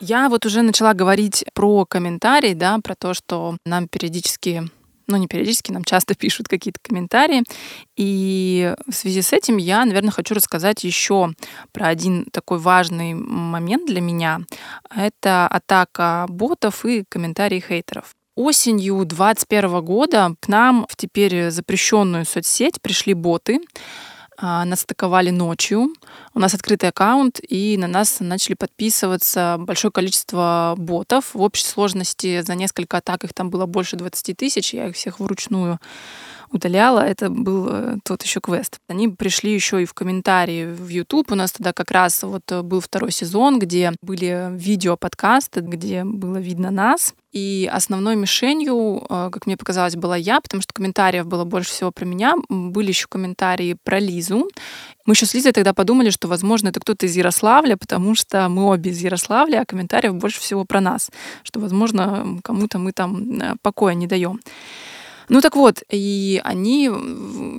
Я 0.00 0.28
вот 0.28 0.46
уже 0.46 0.62
начала 0.62 0.94
говорить 0.94 1.44
про 1.52 1.84
комментарии, 1.84 2.54
да, 2.54 2.78
про 2.78 2.94
то, 2.94 3.14
что 3.14 3.56
нам 3.66 3.88
периодически 3.88 4.70
ну, 5.10 5.16
не 5.16 5.26
периодически, 5.26 5.72
нам 5.72 5.84
часто 5.84 6.14
пишут 6.18 6.48
какие-то 6.48 6.78
комментарии. 6.80 7.42
И 7.96 8.74
в 8.88 8.94
связи 8.94 9.22
с 9.22 9.32
этим 9.32 9.56
я, 9.56 9.84
наверное, 9.84 10.12
хочу 10.12 10.34
рассказать 10.34 10.84
еще 10.84 11.34
про 11.72 11.88
один 11.88 12.26
такой 12.32 12.58
важный 12.58 13.14
момент 13.14 13.86
для 13.86 14.00
меня. 14.00 14.40
Это 14.88 15.48
атака 15.48 16.26
ботов 16.28 16.84
и 16.84 17.04
комментарии 17.08 17.60
хейтеров. 17.60 18.14
Осенью 18.40 19.04
2021 19.04 19.84
года 19.84 20.34
к 20.40 20.48
нам 20.48 20.86
в 20.88 20.96
теперь 20.96 21.50
запрещенную 21.50 22.24
соцсеть 22.24 22.80
пришли 22.80 23.12
боты, 23.12 23.60
а, 24.38 24.64
нас 24.64 24.82
атаковали 24.84 25.28
ночью. 25.28 25.92
У 26.32 26.40
нас 26.40 26.54
открытый 26.54 26.88
аккаунт, 26.88 27.38
и 27.46 27.76
на 27.76 27.86
нас 27.86 28.16
начали 28.20 28.54
подписываться 28.54 29.56
большое 29.58 29.92
количество 29.92 30.74
ботов. 30.78 31.34
В 31.34 31.42
общей 31.42 31.66
сложности 31.66 32.40
за 32.40 32.54
несколько 32.54 32.96
атак 32.96 33.24
их 33.24 33.34
там 33.34 33.50
было 33.50 33.66
больше 33.66 33.96
20 33.96 34.34
тысяч. 34.34 34.72
Я 34.72 34.88
их 34.88 34.96
всех 34.96 35.20
вручную 35.20 35.78
удаляла, 36.52 37.00
это 37.00 37.30
был 37.30 37.68
э, 37.70 37.96
тот 38.04 38.22
еще 38.22 38.40
квест. 38.40 38.80
Они 38.88 39.08
пришли 39.08 39.54
еще 39.54 39.82
и 39.82 39.86
в 39.86 39.94
комментарии 39.94 40.66
в 40.66 40.88
YouTube. 40.88 41.30
У 41.30 41.34
нас 41.34 41.52
тогда 41.52 41.72
как 41.72 41.90
раз 41.90 42.22
вот 42.22 42.42
э, 42.50 42.62
был 42.62 42.80
второй 42.80 43.12
сезон, 43.12 43.58
где 43.58 43.92
были 44.02 44.48
видео-подкасты, 44.52 45.60
где 45.60 46.04
было 46.04 46.38
видно 46.38 46.70
нас. 46.70 47.14
И 47.32 47.70
основной 47.72 48.16
мишенью, 48.16 49.06
э, 49.08 49.30
как 49.32 49.46
мне 49.46 49.56
показалось, 49.56 49.94
была 49.94 50.16
я, 50.16 50.40
потому 50.40 50.60
что 50.60 50.74
комментариев 50.74 51.26
было 51.26 51.44
больше 51.44 51.70
всего 51.70 51.92
про 51.92 52.04
меня. 52.04 52.34
Были 52.48 52.88
еще 52.88 53.06
комментарии 53.08 53.76
про 53.84 54.00
Лизу. 54.00 54.48
Мы 55.06 55.14
еще 55.14 55.26
с 55.26 55.34
Лизой 55.34 55.52
тогда 55.52 55.72
подумали, 55.72 56.10
что, 56.10 56.26
возможно, 56.26 56.68
это 56.68 56.80
кто-то 56.80 57.06
из 57.06 57.16
Ярославля, 57.16 57.76
потому 57.76 58.16
что 58.16 58.48
мы 58.48 58.64
обе 58.64 58.90
из 58.90 59.00
Ярославля, 59.00 59.60
а 59.60 59.64
комментариев 59.64 60.14
больше 60.16 60.40
всего 60.40 60.64
про 60.64 60.80
нас, 60.80 61.10
что, 61.44 61.60
возможно, 61.60 62.40
кому-то 62.42 62.78
мы 62.78 62.92
там 62.92 63.58
покоя 63.62 63.94
не 63.94 64.06
даем. 64.06 64.40
Ну 65.30 65.40
так 65.40 65.54
вот, 65.54 65.84
и 65.88 66.40
они 66.42 66.90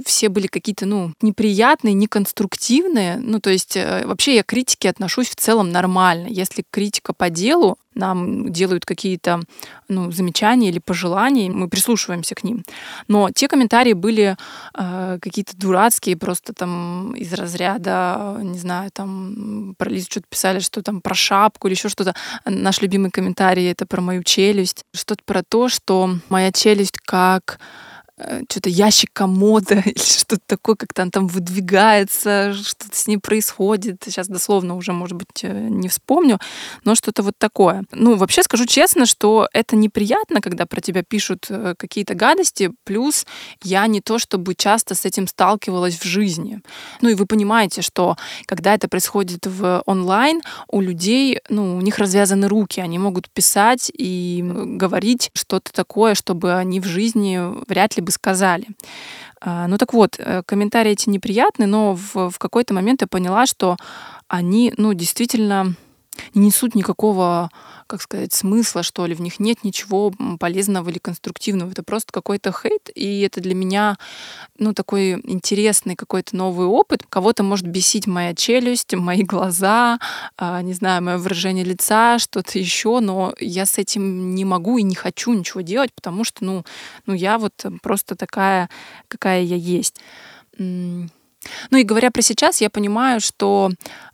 все 0.06 0.28
были 0.28 0.48
какие-то, 0.48 0.86
ну, 0.86 1.14
неприятные, 1.22 1.94
неконструктивные. 1.94 3.16
Ну, 3.18 3.40
то 3.40 3.50
есть 3.50 3.78
э, 3.78 4.06
вообще 4.06 4.36
я 4.36 4.44
к 4.44 4.48
критике 4.48 4.90
отношусь 4.90 5.30
в 5.30 5.38
целом 5.38 5.72
нормально. 5.72 6.28
Если 6.28 6.66
критика 6.70 7.14
по 7.14 7.30
делу, 7.30 7.78
нам 7.96 8.52
делают 8.52 8.86
какие-то 8.86 9.42
ну, 9.88 10.12
замечания 10.12 10.70
или 10.70 10.80
пожелания, 10.80 11.50
мы 11.50 11.68
прислушиваемся 11.68 12.36
к 12.36 12.44
ним. 12.44 12.64
Но 13.08 13.30
те 13.32 13.48
комментарии 13.48 13.94
были 13.94 14.38
э, 14.78 15.20
какие-то 15.22 15.58
дурацкие, 15.58 16.18
просто 16.18 16.54
там 16.54 17.14
из 17.16 17.34
разряда, 17.34 18.38
не 18.42 18.58
знаю, 18.58 18.92
там 18.92 19.76
про 19.78 19.90
Лизу 19.90 20.08
что-то 20.10 20.28
писали, 20.30 20.60
что 20.60 20.82
там 20.82 21.02
про 21.02 21.14
шапку 21.14 21.68
или 21.68 21.76
еще 21.76 21.90
что-то. 21.90 22.16
Наш 22.46 22.82
любимый 22.82 23.12
комментарий 23.12 23.70
это 23.70 23.86
про 23.86 24.02
мою 24.02 24.24
челюсть. 24.24 24.86
Что-то 24.94 25.24
про 25.26 25.44
то, 25.44 25.70
что 25.70 26.18
моя 26.30 26.52
челюсть 26.52 26.98
как 27.00 27.60
что-то 28.50 28.70
ящик 28.70 29.10
комода 29.14 29.76
или 29.86 30.00
что-то 30.00 30.42
такое, 30.46 30.76
как-то 30.76 31.02
он 31.04 31.12
там 31.12 31.28
выдвигается, 31.28 32.54
что-то 32.54 32.96
с 32.96 33.08
ней 33.08 33.18
происходит. 33.18 34.02
Сейчас 34.06 34.28
дословно 34.28 34.76
уже, 34.76 34.94
может 34.94 35.18
быть, 35.18 35.44
э, 35.44 35.68
не 35.70 35.88
вспомню, 35.90 36.40
но 36.84 36.96
что-то 36.96 37.24
вот 37.24 37.36
такое. 37.38 37.84
Ну, 37.92 38.16
вообще 38.16 38.44
скажу 38.44 38.66
честно, 38.66 39.06
что 39.06 39.48
это 39.54 39.76
неприятно, 39.76 40.42
когда 40.42 40.66
про 40.66 40.82
тебя 40.82 41.04
пишут 41.04 41.48
э, 41.50 41.76
какие-то 41.78 42.14
гадости, 42.16 42.72
плюс 42.84 43.26
я 43.64 43.88
не 43.88 44.02
то 44.02 44.20
чтобы 44.20 44.56
часто 44.56 44.96
с 44.96 45.06
этим 45.06 45.28
сталкивалась 45.28 45.98
в 45.98 46.04
жизни. 46.04 46.62
Ну 47.02 47.10
и 47.10 47.16
вы 47.16 47.26
понимаете, 47.26 47.82
что 47.82 48.18
когда 48.46 48.74
это 48.74 48.88
происходит 48.88 49.48
в 49.48 49.82
онлайн, 49.86 50.42
у 50.68 50.82
людей, 50.82 51.40
ну, 51.50 51.78
у 51.78 51.82
них 51.82 51.98
развязаны 51.98 52.48
руки, 52.48 52.80
они 52.80 53.00
могут 53.00 53.30
писать 53.30 53.92
и 53.94 54.44
говорить 54.44 55.32
что-то 55.34 55.72
такое, 55.72 56.16
чтобы 56.16 56.54
они 56.54 56.80
в 56.80 56.86
жизни 56.86 57.40
вряд 57.68 57.98
ли 57.98 58.04
бы 58.04 58.11
бы 58.12 58.14
сказали. 58.14 58.68
А, 59.40 59.68
ну 59.68 59.78
так 59.78 59.94
вот, 59.94 60.20
э, 60.20 60.44
комментарии 60.46 60.92
эти 60.92 61.10
неприятны, 61.10 61.66
но 61.66 61.96
в, 61.96 62.30
в 62.30 62.38
какой-то 62.38 62.74
момент 62.74 63.02
я 63.02 63.08
поняла, 63.08 63.46
что 63.46 63.78
они, 64.28 64.74
ну, 64.78 64.94
действительно 64.94 65.74
не 66.34 66.48
несут 66.48 66.76
никакого 66.76 67.50
как 67.92 68.02
сказать, 68.02 68.32
смысла, 68.32 68.84
что 68.84 69.06
ли, 69.06 69.14
в 69.14 69.20
них 69.20 69.42
нет 69.42 69.66
ничего 69.66 70.14
полезного 70.40 70.90
или 70.90 70.98
конструктивного. 70.98 71.72
Это 71.72 71.84
просто 71.84 72.14
какой-то 72.14 72.54
хейт, 72.54 72.90
и 72.96 73.20
это 73.20 73.42
для 73.42 73.54
меня, 73.54 73.98
ну, 74.58 74.74
такой 74.74 75.20
интересный 75.26 75.98
какой-то 75.98 76.38
новый 76.38 76.68
опыт. 76.68 77.04
Кого-то 77.10 77.44
может 77.44 77.68
бесить 77.68 78.08
моя 78.08 78.34
челюсть, 78.34 78.94
мои 78.94 79.24
глаза, 79.24 80.00
а, 80.38 80.62
не 80.62 80.74
знаю, 80.74 81.04
мое 81.04 81.18
выражение 81.18 81.66
лица, 81.66 82.18
что-то 82.18 82.58
еще, 82.58 83.02
но 83.02 83.34
я 83.42 83.66
с 83.66 83.78
этим 83.78 84.36
не 84.36 84.46
могу 84.46 84.78
и 84.78 84.84
не 84.84 84.96
хочу 84.96 85.34
ничего 85.34 85.60
делать, 85.60 85.92
потому 85.94 86.24
что, 86.24 86.46
ну, 86.46 86.64
ну 87.06 87.14
я 87.14 87.38
вот 87.38 87.66
просто 87.82 88.16
такая, 88.16 88.70
какая 89.10 89.42
я 89.42 89.58
есть. 89.58 90.00
Ну 90.58 91.78
и 91.78 91.84
говоря 91.84 92.12
про 92.12 92.22
сейчас, 92.22 92.62
я 92.62 92.70
понимаю, 92.70 93.20
что 93.20 93.72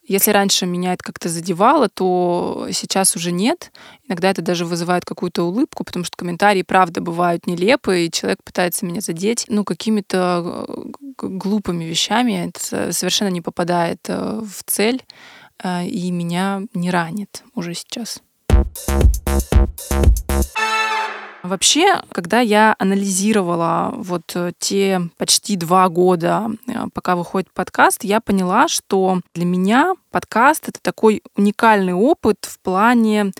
если 0.08 0.32
раньше 0.32 0.66
меня 0.66 0.94
это 0.94 1.04
как-то 1.04 1.28
задевало, 1.28 1.90
то 1.90 2.68
сейчас 2.72 3.16
уже 3.16 3.32
нет. 3.32 3.72
Иногда 4.08 4.30
это 4.30 4.42
даже 4.42 4.66
вызывает 4.66 5.04
какую-то 5.04 5.44
улыбку, 5.44 5.84
потому 5.84 6.06
что 6.06 6.16
комментарии, 6.16 6.62
правда, 6.62 7.02
бывают 7.02 7.46
нелепые, 7.46 8.08
и 8.08 8.12
человек 8.12 8.42
пытается 8.44 8.86
меня 8.86 9.02
задеть, 9.02 9.46
ну, 9.50 9.66
какими-то 9.66 10.66
э, 10.68 10.92
глупыми 11.22 11.84
вещами. 11.84 12.50
Это 12.50 12.94
совершенно 12.94 13.30
не 13.30 13.42
попадает 13.42 14.00
э, 14.08 14.42
в 14.42 14.64
цель, 14.66 15.04
э, 15.62 15.86
и 15.86 16.10
меня 16.12 16.62
не 16.74 16.90
ранит 16.90 17.44
уже 17.54 17.74
сейчас. 17.74 18.22
Вообще, 21.48 22.02
когда 22.12 22.42
я 22.42 22.76
анализировала 22.78 23.94
вот 23.96 24.34
э, 24.36 24.52
те 24.60 25.02
почти 25.18 25.56
два 25.56 25.88
года, 25.88 26.52
э, 26.68 26.88
пока 26.94 27.16
выходит 27.16 27.50
подкаст, 27.54 28.04
я 28.04 28.20
поняла, 28.20 28.68
что 28.68 29.22
для 29.34 29.46
меня 29.46 29.94
подкаст— 30.12 30.66
это 30.68 30.80
такой 30.82 31.24
уникальный 31.38 31.94
опыт 31.94 32.38
в 32.42 32.60
плане 32.60 33.32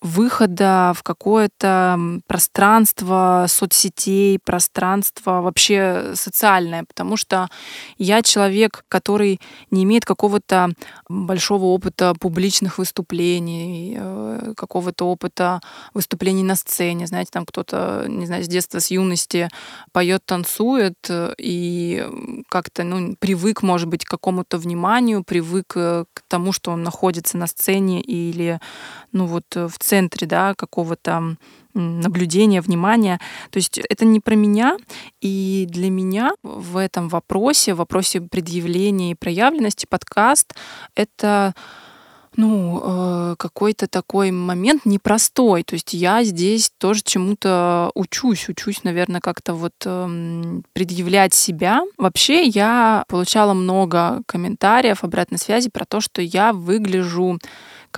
выхода 0.00 0.92
в 0.94 1.02
какое-то 1.02 1.98
пространство 2.26 3.46
соцсетей, 3.48 4.38
пространство 4.38 5.40
вообще 5.40 6.12
социальное, 6.14 6.84
потому 6.84 7.16
что 7.16 7.48
я 7.96 8.22
человек, 8.22 8.84
который 8.88 9.40
не 9.70 9.82
имеет 9.82 10.04
какого-то 10.04 10.70
большого 11.08 11.66
опыта 11.66 12.14
публичных 12.18 12.78
выступлений, 12.78 13.96
э, 13.98 14.54
какого-то 14.56 15.06
опыта 15.06 15.60
выступлений 15.94 16.44
на 16.44 16.54
сцене. 16.54 17.06
Знаете, 17.06 17.30
там 17.32 17.44
кто-то, 17.44 18.04
не 18.06 18.26
знаю, 18.26 18.44
с 18.44 18.48
детства, 18.48 18.78
с 18.78 18.90
юности 18.90 19.48
поет, 19.92 20.24
танцует 20.24 21.10
и 21.38 22.06
как-то 22.48 22.84
ну, 22.84 23.16
привык, 23.18 23.62
может 23.62 23.88
быть, 23.88 24.04
к 24.04 24.10
какому-то 24.10 24.58
вниманию, 24.58 25.24
привык 25.24 25.72
э, 25.74 26.04
к 26.14 26.22
тому, 26.28 26.52
что 26.52 26.70
он 26.70 26.84
находится 26.84 27.36
на 27.36 27.48
сцене 27.48 28.00
или 28.00 28.60
ну 29.12 29.26
вот 29.26 29.44
в 29.54 29.72
центре 29.88 30.26
да, 30.26 30.54
какого-то 30.54 31.36
наблюдения, 31.74 32.60
внимания. 32.60 33.20
То 33.50 33.58
есть 33.58 33.78
это 33.78 34.04
не 34.04 34.20
про 34.20 34.34
меня, 34.34 34.76
и 35.20 35.66
для 35.70 35.90
меня 35.90 36.32
в 36.42 36.76
этом 36.76 37.08
вопросе, 37.08 37.74
в 37.74 37.78
вопросе 37.78 38.20
предъявления 38.20 39.12
и 39.12 39.14
проявленности 39.14 39.86
подкаст— 39.88 40.54
это 40.94 41.54
ну, 42.36 42.80
э, 42.84 43.34
какой-то 43.36 43.88
такой 43.88 44.30
момент 44.30 44.82
непростой. 44.84 45.64
То 45.64 45.74
есть 45.74 45.92
я 45.92 46.22
здесь 46.22 46.70
тоже 46.78 47.02
чему-то 47.04 47.90
учусь, 47.94 48.48
учусь, 48.48 48.84
наверное, 48.84 49.20
как-то 49.20 49.54
вот 49.54 49.72
э, 49.84 50.60
предъявлять 50.72 51.34
себя. 51.34 51.82
Вообще 51.96 52.44
я 52.44 53.04
получала 53.08 53.54
много 53.54 54.22
комментариев, 54.26 55.02
обратной 55.02 55.38
связи 55.38 55.68
про 55.68 55.84
то, 55.84 56.00
что 56.00 56.22
я 56.22 56.52
выгляжу 56.52 57.40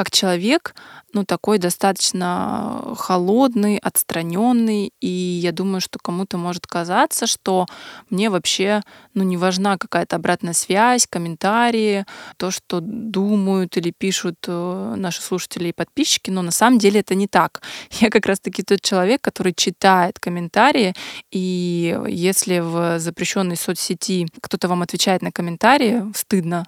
как 0.01 0.11
человек, 0.11 0.75
ну, 1.13 1.27
такой 1.27 1.59
достаточно 1.59 2.95
холодный, 2.97 3.77
отстраненный, 3.77 4.95
и 5.03 5.07
я 5.07 5.53
думаю, 5.53 5.83
что 5.83 5.99
кому-то 5.99 6.39
может 6.39 6.67
казаться, 6.67 7.27
что 7.27 7.67
мне 8.09 8.31
вообще, 8.31 8.81
ну, 9.13 9.25
не 9.25 9.37
важна 9.37 9.77
какая-то 9.77 10.17
обратная 10.17 10.55
связь, 10.55 11.07
комментарии, 11.07 12.07
то, 12.39 12.51
что 12.51 12.81
думают 12.81 13.77
или 13.77 13.91
пишут 13.91 14.37
э, 14.49 14.95
наши 14.97 15.21
слушатели 15.21 15.69
и 15.69 15.75
подписчики, 15.75 16.31
но 16.31 16.41
на 16.41 16.51
самом 16.51 16.79
деле 16.79 17.01
это 17.01 17.15
не 17.15 17.27
так. 17.27 17.61
Я 18.01 18.09
как 18.09 18.25
раз-таки 18.25 18.63
тот 18.63 18.81
человек, 18.81 19.21
который 19.21 19.53
читает 19.53 20.19
комментарии, 20.19 20.95
и 21.31 22.01
если 22.09 22.61
в 22.61 22.99
запрещенной 22.99 23.57
соцсети 23.57 24.29
кто-то 24.41 24.67
вам 24.67 24.81
отвечает 24.81 25.21
на 25.21 25.31
комментарии, 25.31 26.05
стыдно, 26.15 26.65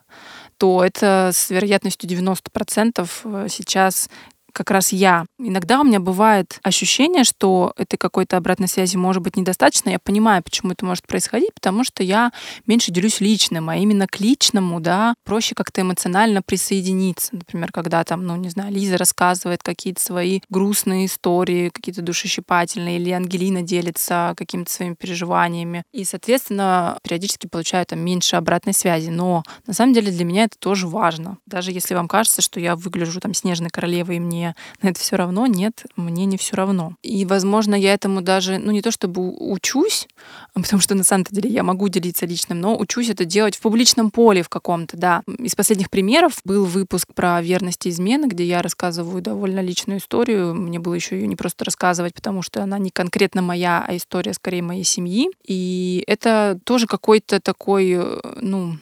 то 0.62 0.84
это 0.84 1.30
с 1.34 1.50
вероятностью 1.50 2.08
90% 2.08 3.10
э, 3.24 3.46
сейчас 3.48 4.08
как 4.52 4.70
раз 4.70 4.92
я. 4.92 5.26
Иногда 5.38 5.80
у 5.80 5.84
меня 5.84 6.00
бывает 6.00 6.58
ощущение, 6.62 7.24
что 7.24 7.72
этой 7.76 7.96
какой-то 7.96 8.36
обратной 8.36 8.68
связи 8.68 8.96
может 8.96 9.22
быть 9.22 9.36
недостаточно. 9.36 9.90
Я 9.90 9.98
понимаю, 9.98 10.42
почему 10.42 10.72
это 10.72 10.84
может 10.84 11.06
происходить, 11.06 11.54
потому 11.54 11.84
что 11.84 12.02
я 12.02 12.32
меньше 12.66 12.90
делюсь 12.90 13.20
личным, 13.20 13.68
а 13.68 13.76
именно 13.76 14.06
к 14.06 14.20
личному, 14.20 14.80
да, 14.80 15.14
проще 15.24 15.54
как-то 15.54 15.80
эмоционально 15.80 16.42
присоединиться. 16.42 17.34
Например, 17.34 17.70
когда 17.72 18.04
там, 18.04 18.26
ну, 18.26 18.36
не 18.36 18.50
знаю, 18.50 18.72
Лиза 18.72 18.98
рассказывает 18.98 19.62
какие-то 19.62 20.02
свои 20.02 20.40
грустные 20.48 21.06
истории, 21.06 21.70
какие-то 21.70 22.02
душещипательные, 22.02 22.98
или 22.98 23.10
Ангелина 23.10 23.62
делится 23.62 24.34
какими-то 24.36 24.70
своими 24.70 24.94
переживаниями. 24.94 25.84
И, 25.92 26.04
соответственно, 26.04 26.98
периодически 27.02 27.46
получаю 27.46 27.86
там 27.86 28.00
меньше 28.00 28.36
обратной 28.36 28.74
связи. 28.74 29.08
Но 29.08 29.42
на 29.66 29.74
самом 29.74 29.94
деле 29.94 30.10
для 30.10 30.24
меня 30.24 30.44
это 30.44 30.58
тоже 30.58 30.86
важно. 30.86 31.38
Даже 31.46 31.72
если 31.72 31.94
вам 31.94 32.08
кажется, 32.08 32.42
что 32.42 32.60
я 32.60 32.76
выгляжу 32.76 33.20
там 33.20 33.34
снежной 33.34 33.70
королевой, 33.70 34.16
и 34.16 34.20
мне 34.20 34.41
на 34.82 34.88
это 34.88 35.00
все 35.00 35.16
равно, 35.16 35.46
нет, 35.46 35.84
мне 35.96 36.26
не 36.26 36.36
все 36.36 36.56
равно. 36.56 36.96
И, 37.02 37.24
возможно, 37.24 37.74
я 37.74 37.94
этому 37.94 38.22
даже, 38.22 38.58
ну, 38.58 38.72
не 38.72 38.82
то 38.82 38.90
чтобы 38.90 39.30
учусь, 39.30 40.08
потому 40.54 40.80
что 40.80 40.94
на 40.94 41.04
самом 41.04 41.24
деле 41.30 41.50
я 41.50 41.62
могу 41.62 41.88
делиться 41.88 42.26
личным, 42.26 42.60
но 42.60 42.76
учусь 42.78 43.08
это 43.08 43.24
делать 43.24 43.56
в 43.56 43.60
публичном 43.60 44.10
поле 44.10 44.42
в 44.42 44.48
каком-то, 44.48 44.96
да. 44.96 45.22
Из 45.38 45.54
последних 45.54 45.90
примеров 45.90 46.40
был 46.44 46.64
выпуск 46.64 47.14
про 47.14 47.40
верность 47.40 47.86
и 47.86 47.90
измены, 47.90 48.26
где 48.26 48.44
я 48.44 48.62
рассказываю 48.62 49.22
довольно 49.22 49.60
личную 49.60 49.98
историю. 49.98 50.54
Мне 50.54 50.78
было 50.78 50.94
еще 50.94 51.16
ее 51.16 51.26
не 51.26 51.36
просто 51.36 51.64
рассказывать, 51.64 52.14
потому 52.14 52.42
что 52.42 52.62
она 52.62 52.78
не 52.78 52.90
конкретно 52.90 53.42
моя, 53.42 53.84
а 53.86 53.96
история 53.96 54.34
скорее 54.34 54.62
моей 54.62 54.84
семьи. 54.84 55.30
И 55.46 56.04
это 56.06 56.58
тоже 56.64 56.86
какой-то 56.86 57.40
такой, 57.40 57.92
э, 57.96 58.20
ну, 58.40 58.76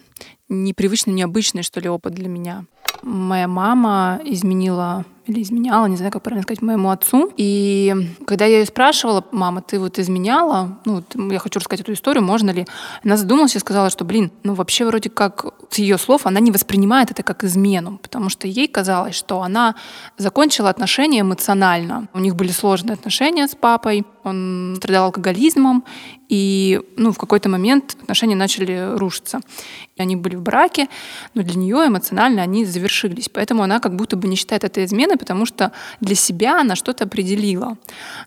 непривычный, 0.48 1.14
необычный, 1.14 1.62
что 1.62 1.80
ли, 1.80 1.88
опыт 1.88 2.14
для 2.14 2.28
меня. 2.28 2.64
Моя 3.02 3.48
мама 3.48 4.20
изменила 4.24 5.04
или 5.26 5.42
изменяла, 5.42 5.86
не 5.86 5.96
знаю, 5.96 6.12
как 6.12 6.22
правильно 6.22 6.42
сказать, 6.42 6.62
моему 6.62 6.90
отцу. 6.90 7.32
И 7.36 7.94
когда 8.26 8.46
я 8.46 8.60
ее 8.60 8.66
спрашивала, 8.66 9.24
мама, 9.32 9.62
ты 9.62 9.78
вот 9.78 9.98
изменяла, 9.98 10.78
ну, 10.84 11.02
я 11.30 11.38
хочу 11.38 11.60
рассказать 11.60 11.82
эту 11.82 11.92
историю, 11.92 12.24
можно 12.24 12.50
ли? 12.50 12.66
Она 13.04 13.16
задумалась 13.16 13.54
и 13.56 13.58
сказала, 13.58 13.90
что, 13.90 14.04
блин, 14.04 14.32
ну 14.42 14.54
вообще 14.54 14.84
вроде 14.84 15.10
как 15.10 15.46
с 15.70 15.78
ее 15.78 15.98
слов 15.98 16.26
она 16.26 16.40
не 16.40 16.50
воспринимает 16.50 17.10
это 17.10 17.22
как 17.22 17.44
измену, 17.44 17.98
потому 17.98 18.28
что 18.28 18.48
ей 18.48 18.66
казалось, 18.66 19.14
что 19.14 19.42
она 19.42 19.74
закончила 20.18 20.70
отношения 20.70 21.20
эмоционально. 21.20 22.08
У 22.12 22.18
них 22.18 22.34
были 22.34 22.50
сложные 22.50 22.94
отношения 22.94 23.46
с 23.46 23.54
папой, 23.54 24.04
он 24.24 24.74
страдал 24.78 25.06
алкоголизмом, 25.06 25.84
и 26.28 26.80
ну, 26.96 27.12
в 27.12 27.18
какой-то 27.18 27.48
момент 27.48 27.96
отношения 28.02 28.36
начали 28.36 28.96
рушиться. 28.96 29.40
И 29.96 30.02
они 30.02 30.14
были 30.14 30.36
в 30.36 30.42
браке, 30.42 30.88
но 31.34 31.42
для 31.42 31.56
нее 31.56 31.88
эмоционально 31.88 32.42
они 32.42 32.64
завершились. 32.64 33.28
Поэтому 33.28 33.62
она 33.62 33.80
как 33.80 33.96
будто 33.96 34.16
бы 34.16 34.28
не 34.28 34.36
считает 34.36 34.62
это 34.62 34.84
изменой, 34.84 35.09
потому 35.16 35.46
что 35.46 35.72
для 36.00 36.14
себя 36.14 36.60
она 36.60 36.76
что-то 36.76 37.04
определила. 37.04 37.76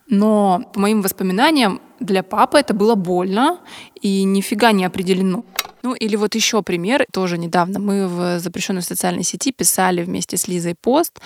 Но 0.08 0.62
по 0.72 0.80
моим 0.80 1.02
воспоминаниям 1.02 1.80
для 2.00 2.22
папы 2.22 2.58
это 2.58 2.74
было 2.74 2.94
больно 2.94 3.58
и 4.00 4.24
нифига 4.24 4.72
не 4.72 4.84
определено. 4.84 5.44
Ну 5.82 5.94
или 5.94 6.16
вот 6.16 6.34
еще 6.34 6.62
пример, 6.62 7.04
тоже 7.12 7.36
недавно 7.36 7.78
мы 7.78 8.08
в 8.08 8.38
запрещенной 8.38 8.82
социальной 8.82 9.22
сети 9.22 9.52
писали 9.52 10.02
вместе 10.02 10.36
с 10.36 10.48
Лизой 10.48 10.74
пост 10.74 11.20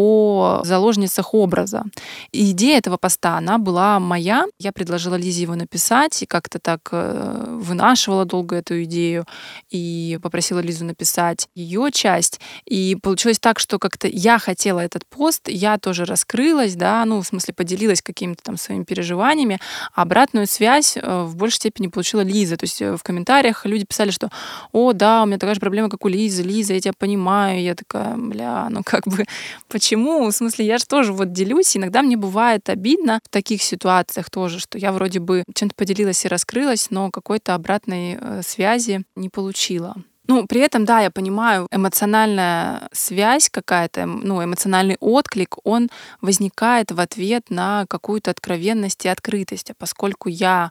о 0.00 0.60
заложницах 0.62 1.34
образа. 1.34 1.82
И 2.30 2.52
идея 2.52 2.78
этого 2.78 2.98
поста, 2.98 3.36
она 3.36 3.58
была 3.58 3.98
моя. 3.98 4.44
Я 4.60 4.70
предложила 4.70 5.16
Лизе 5.16 5.42
его 5.42 5.56
написать 5.56 6.22
и 6.22 6.26
как-то 6.26 6.60
так 6.60 6.88
э, 6.92 7.44
вынашивала 7.48 8.24
долго 8.24 8.54
эту 8.54 8.84
идею 8.84 9.24
и 9.70 10.20
попросила 10.22 10.60
Лизу 10.60 10.84
написать 10.84 11.48
ее 11.56 11.90
часть. 11.90 12.38
И 12.64 12.96
получилось 13.02 13.40
так, 13.40 13.58
что 13.58 13.80
как-то 13.80 14.06
я 14.06 14.38
хотела 14.38 14.78
этот 14.78 15.04
пост, 15.04 15.48
я 15.48 15.78
тоже 15.78 16.04
раскрылась, 16.04 16.76
да, 16.76 17.04
ну, 17.04 17.20
в 17.20 17.26
смысле 17.26 17.54
поделилась 17.54 18.00
какими-то 18.00 18.44
там 18.44 18.56
своими 18.56 18.84
переживаниями, 18.84 19.58
а 19.96 20.02
обратную 20.02 20.46
связь 20.46 20.96
э, 20.96 21.22
в 21.24 21.34
большей 21.34 21.56
степени 21.56 21.88
получила 21.88 22.20
Лиза. 22.20 22.56
То 22.56 22.66
есть 22.66 22.80
э, 22.80 22.96
в 22.96 23.02
комментариях 23.02 23.66
люди 23.66 23.84
писали, 23.84 24.12
что 24.12 24.30
«О, 24.70 24.92
да, 24.92 25.24
у 25.24 25.26
меня 25.26 25.38
такая 25.38 25.56
же 25.56 25.60
проблема, 25.60 25.88
как 25.88 26.04
у 26.04 26.08
Лизы, 26.08 26.44
Лиза, 26.44 26.74
я 26.74 26.80
тебя 26.80 26.94
понимаю». 26.96 27.60
Я 27.60 27.74
такая, 27.74 28.16
бля, 28.16 28.68
ну 28.70 28.82
как 28.84 29.08
бы, 29.08 29.24
почему 29.68 29.87
почему? 29.88 30.26
В 30.26 30.32
смысле, 30.32 30.66
я 30.66 30.76
же 30.76 30.86
тоже 30.86 31.14
вот 31.14 31.32
делюсь. 31.32 31.74
Иногда 31.74 32.02
мне 32.02 32.18
бывает 32.18 32.68
обидно 32.68 33.20
в 33.24 33.30
таких 33.30 33.62
ситуациях 33.62 34.28
тоже, 34.28 34.60
что 34.60 34.76
я 34.76 34.92
вроде 34.92 35.18
бы 35.18 35.44
чем-то 35.54 35.74
поделилась 35.74 36.26
и 36.26 36.28
раскрылась, 36.28 36.90
но 36.90 37.10
какой-то 37.10 37.54
обратной 37.54 38.18
э, 38.20 38.42
связи 38.44 39.04
не 39.16 39.30
получила. 39.30 39.96
Ну, 40.30 40.46
при 40.46 40.60
этом, 40.60 40.84
да, 40.84 41.00
я 41.00 41.10
понимаю, 41.10 41.66
эмоциональная 41.70 42.88
связь 42.92 43.48
какая-то, 43.48 44.04
ну, 44.04 44.44
эмоциональный 44.44 44.98
отклик, 45.00 45.56
он 45.64 45.88
возникает 46.20 46.92
в 46.92 47.00
ответ 47.00 47.44
на 47.48 47.86
какую-то 47.88 48.30
откровенность 48.30 49.06
и 49.06 49.08
открытость. 49.08 49.70
А 49.70 49.74
поскольку 49.78 50.28
я, 50.28 50.68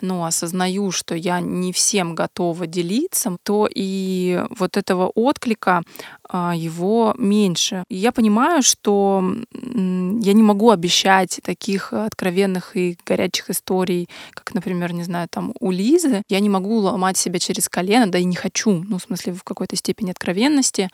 ну, 0.00 0.24
осознаю, 0.24 0.90
что 0.90 1.14
я 1.14 1.38
не 1.38 1.72
всем 1.72 2.16
готова 2.16 2.66
делиться, 2.66 3.36
то 3.44 3.68
и 3.72 4.42
вот 4.50 4.76
этого 4.76 5.06
отклика 5.14 5.82
а, 6.28 6.56
его 6.56 7.14
меньше. 7.16 7.84
Я 7.88 8.10
понимаю, 8.10 8.62
что 8.62 9.22
я 9.52 10.32
не 10.32 10.42
могу 10.42 10.70
обещать 10.70 11.38
таких 11.44 11.92
откровенных 11.92 12.76
и 12.76 12.98
горячих 13.06 13.50
историй, 13.50 14.08
как, 14.32 14.52
например, 14.52 14.92
не 14.92 15.04
знаю, 15.04 15.28
там 15.30 15.52
у 15.60 15.70
Лизы. 15.70 16.22
Я 16.28 16.40
не 16.40 16.48
могу 16.48 16.78
ломать 16.78 17.16
себя 17.16 17.38
через 17.38 17.68
колено, 17.68 18.10
да 18.10 18.18
и 18.18 18.24
не 18.24 18.34
хочу, 18.34 18.84
ну, 18.88 18.95
в 18.98 19.02
смысле, 19.02 19.32
в 19.32 19.44
какой-то 19.44 19.76
степени 19.76 20.10
откровенности. 20.10 20.88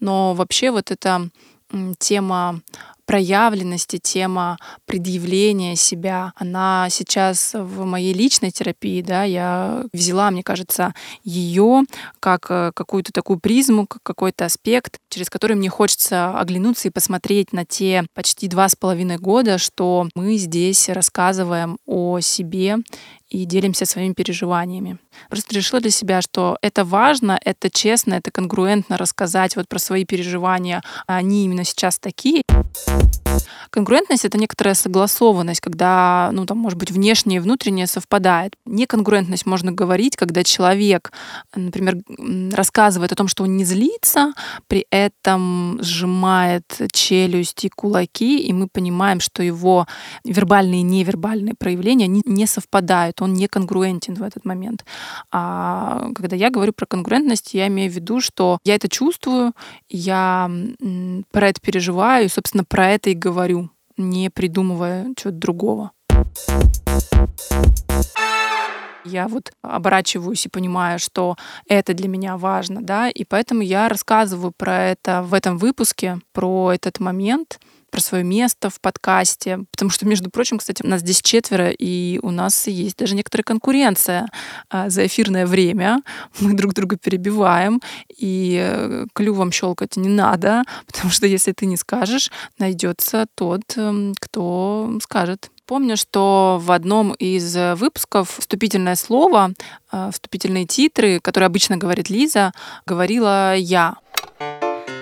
Но 0.00 0.34
вообще 0.34 0.70
вот 0.70 0.90
эта 0.90 1.28
тема 1.98 2.60
проявленности, 3.08 3.96
тема 3.96 4.58
предъявления 4.84 5.76
себя, 5.76 6.32
она 6.36 6.88
сейчас 6.90 7.54
в 7.54 7.86
моей 7.86 8.12
личной 8.12 8.50
терапии, 8.50 9.00
да, 9.00 9.24
я 9.24 9.84
взяла, 9.94 10.30
мне 10.30 10.42
кажется, 10.42 10.92
ее 11.24 11.84
как 12.20 12.50
э, 12.50 12.70
какую-то 12.74 13.10
такую 13.10 13.40
призму, 13.40 13.86
как 13.86 14.02
какой-то 14.02 14.44
аспект, 14.44 14.98
через 15.08 15.30
который 15.30 15.56
мне 15.56 15.70
хочется 15.70 16.38
оглянуться 16.38 16.88
и 16.88 16.90
посмотреть 16.90 17.54
на 17.54 17.64
те 17.64 18.04
почти 18.12 18.46
два 18.46 18.68
с 18.68 18.76
половиной 18.76 19.16
года, 19.16 19.56
что 19.56 20.08
мы 20.14 20.36
здесь 20.36 20.90
рассказываем 20.90 21.78
о 21.86 22.20
себе 22.20 22.76
и 23.28 23.44
делимся 23.44 23.86
своими 23.86 24.12
переживаниями. 24.12 24.98
Просто 25.28 25.54
решила 25.54 25.80
для 25.80 25.90
себя, 25.90 26.22
что 26.22 26.58
это 26.62 26.84
важно, 26.84 27.38
это 27.44 27.70
честно, 27.70 28.14
это 28.14 28.30
конгруентно 28.30 28.96
рассказать 28.96 29.56
вот 29.56 29.68
про 29.68 29.78
свои 29.78 30.04
переживания, 30.04 30.82
они 31.06 31.44
именно 31.44 31.64
сейчас 31.64 31.98
такие. 31.98 32.42
Конкурентность— 33.70 34.24
это 34.26 34.38
некоторая 34.38 34.74
согласованность, 34.74 35.60
когда, 35.60 36.30
ну, 36.32 36.46
там, 36.46 36.58
может 36.58 36.78
быть, 36.78 36.90
внешнее 36.90 37.36
и 37.36 37.40
внутреннее 37.40 37.86
совпадает. 37.86 38.54
Неконкурентность 38.64 39.46
можно 39.46 39.72
говорить, 39.72 40.16
когда 40.16 40.42
человек, 40.42 41.12
например, 41.54 41.98
рассказывает 42.52 43.12
о 43.12 43.14
том, 43.14 43.28
что 43.28 43.44
он 43.44 43.56
не 43.56 43.64
злится, 43.64 44.32
при 44.68 44.86
этом 44.90 45.78
сжимает 45.82 46.64
челюсть 46.92 47.64
и 47.64 47.68
кулаки, 47.68 48.40
и 48.40 48.52
мы 48.52 48.68
понимаем, 48.68 49.20
что 49.20 49.42
его 49.42 49.86
вербальные 50.24 50.80
и 50.80 50.84
невербальные 50.84 51.54
проявления 51.54 52.06
не, 52.06 52.22
не 52.24 52.46
совпадают, 52.46 53.20
он 53.20 53.34
не 53.34 53.48
конгруентен 53.48 54.14
в 54.14 54.22
этот 54.22 54.44
момент. 54.44 54.84
А 55.30 56.08
когда 56.14 56.36
я 56.36 56.50
говорю 56.50 56.72
про 56.72 56.86
конкурентность, 56.86 57.54
я 57.54 57.68
имею 57.68 57.90
в 57.90 57.94
виду, 57.94 58.20
что 58.20 58.58
я 58.64 58.74
это 58.74 58.88
чувствую, 58.88 59.52
я 59.88 60.50
про 61.30 61.48
это 61.48 61.60
переживаю, 61.60 62.26
и, 62.26 62.28
собственно, 62.28 62.64
про 62.64 62.90
это 62.90 63.10
и 63.10 63.14
говорю, 63.18 63.70
не 63.96 64.30
придумывая 64.30 65.08
чего-то 65.16 65.38
другого. 65.38 65.92
Я 69.04 69.28
вот 69.28 69.52
оборачиваюсь 69.62 70.44
и 70.46 70.50
понимаю, 70.50 70.98
что 70.98 71.36
это 71.66 71.94
для 71.94 72.08
меня 72.08 72.36
важно, 72.36 72.82
да, 72.82 73.08
и 73.08 73.24
поэтому 73.24 73.62
я 73.62 73.88
рассказываю 73.88 74.52
про 74.56 74.84
это 74.84 75.22
в 75.22 75.34
этом 75.34 75.56
выпуске, 75.56 76.18
про 76.32 76.72
этот 76.72 77.00
момент, 77.00 77.58
про 77.90 78.00
свое 78.00 78.24
место 78.24 78.70
в 78.70 78.80
подкасте. 78.80 79.60
Потому 79.70 79.90
что, 79.90 80.06
между 80.06 80.30
прочим, 80.30 80.58
кстати, 80.58 80.82
нас 80.84 81.00
здесь 81.00 81.22
четверо, 81.22 81.70
и 81.70 82.18
у 82.22 82.30
нас 82.30 82.66
есть 82.66 82.96
даже 82.96 83.14
некоторая 83.14 83.44
конкуренция 83.44 84.28
а, 84.70 84.90
за 84.90 85.06
эфирное 85.06 85.46
время. 85.46 86.02
Мы 86.40 86.54
друг 86.54 86.74
друга 86.74 86.96
перебиваем, 86.96 87.80
и 88.16 88.58
э, 88.60 89.06
клювом 89.12 89.52
щелкать 89.52 89.96
не 89.96 90.08
надо, 90.08 90.62
потому 90.86 91.10
что 91.10 91.26
если 91.26 91.52
ты 91.52 91.66
не 91.66 91.76
скажешь, 91.76 92.30
найдется 92.58 93.26
тот, 93.34 93.62
эм, 93.76 94.14
кто 94.18 94.98
скажет. 95.02 95.50
Помню, 95.66 95.98
что 95.98 96.58
в 96.62 96.72
одном 96.72 97.12
из 97.12 97.54
выпусков 97.78 98.38
вступительное 98.38 98.96
слово, 98.96 99.52
э, 99.92 100.10
вступительные 100.12 100.64
титры, 100.64 101.20
которые 101.20 101.46
обычно 101.46 101.76
говорит 101.76 102.08
Лиза, 102.08 102.52
говорила 102.86 103.54
я. 103.54 103.96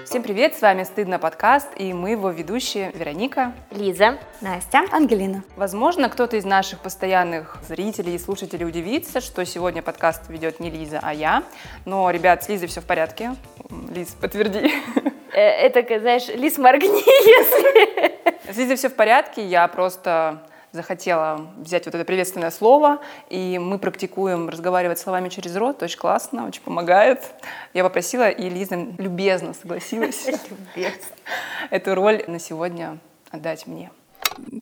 Всем 0.06 0.22
привет, 0.22 0.54
с 0.54 0.62
вами 0.62 0.84
«Стыдно 0.84 1.18
подкаст» 1.18 1.66
и 1.76 1.92
мы 1.92 2.10
его 2.10 2.30
ведущие 2.30 2.92
Вероника, 2.92 3.52
Лиза, 3.72 4.18
Настя, 4.40 4.84
Ангелина. 4.92 5.42
Возможно, 5.56 6.08
кто-то 6.08 6.36
из 6.36 6.44
наших 6.44 6.78
постоянных 6.78 7.58
зрителей 7.66 8.14
и 8.14 8.18
слушателей 8.18 8.64
удивится, 8.64 9.20
что 9.20 9.44
сегодня 9.44 9.82
подкаст 9.82 10.28
ведет 10.28 10.60
не 10.60 10.70
Лиза, 10.70 11.00
а 11.02 11.12
я. 11.12 11.42
Но, 11.86 12.08
ребят, 12.10 12.44
с 12.44 12.48
Лизой 12.48 12.68
все 12.68 12.80
в 12.80 12.84
порядке. 12.84 13.34
Лиз, 13.92 14.10
подтверди. 14.10 14.72
Это, 15.32 15.98
знаешь, 15.98 16.28
лис 16.28 16.56
моргни, 16.56 16.86
если... 17.26 18.52
С 18.52 18.56
Лизой 18.56 18.76
все 18.76 18.88
в 18.88 18.94
порядке, 18.94 19.44
я 19.44 19.66
просто 19.66 20.40
захотела 20.72 21.46
взять 21.58 21.86
вот 21.86 21.94
это 21.94 22.04
приветственное 22.04 22.50
слово, 22.50 23.00
и 23.28 23.58
мы 23.58 23.78
практикуем 23.78 24.48
разговаривать 24.48 24.98
словами 24.98 25.28
через 25.28 25.56
рот, 25.56 25.82
очень 25.82 25.98
классно, 25.98 26.46
очень 26.46 26.62
помогает. 26.62 27.22
Я 27.74 27.82
попросила, 27.84 28.28
и 28.28 28.48
Лиза 28.48 28.76
любезно 28.98 29.54
согласилась. 29.54 30.26
Эту 31.70 31.94
роль 31.94 32.24
на 32.26 32.38
сегодня 32.38 32.98
отдать 33.30 33.66
мне. 33.66 33.90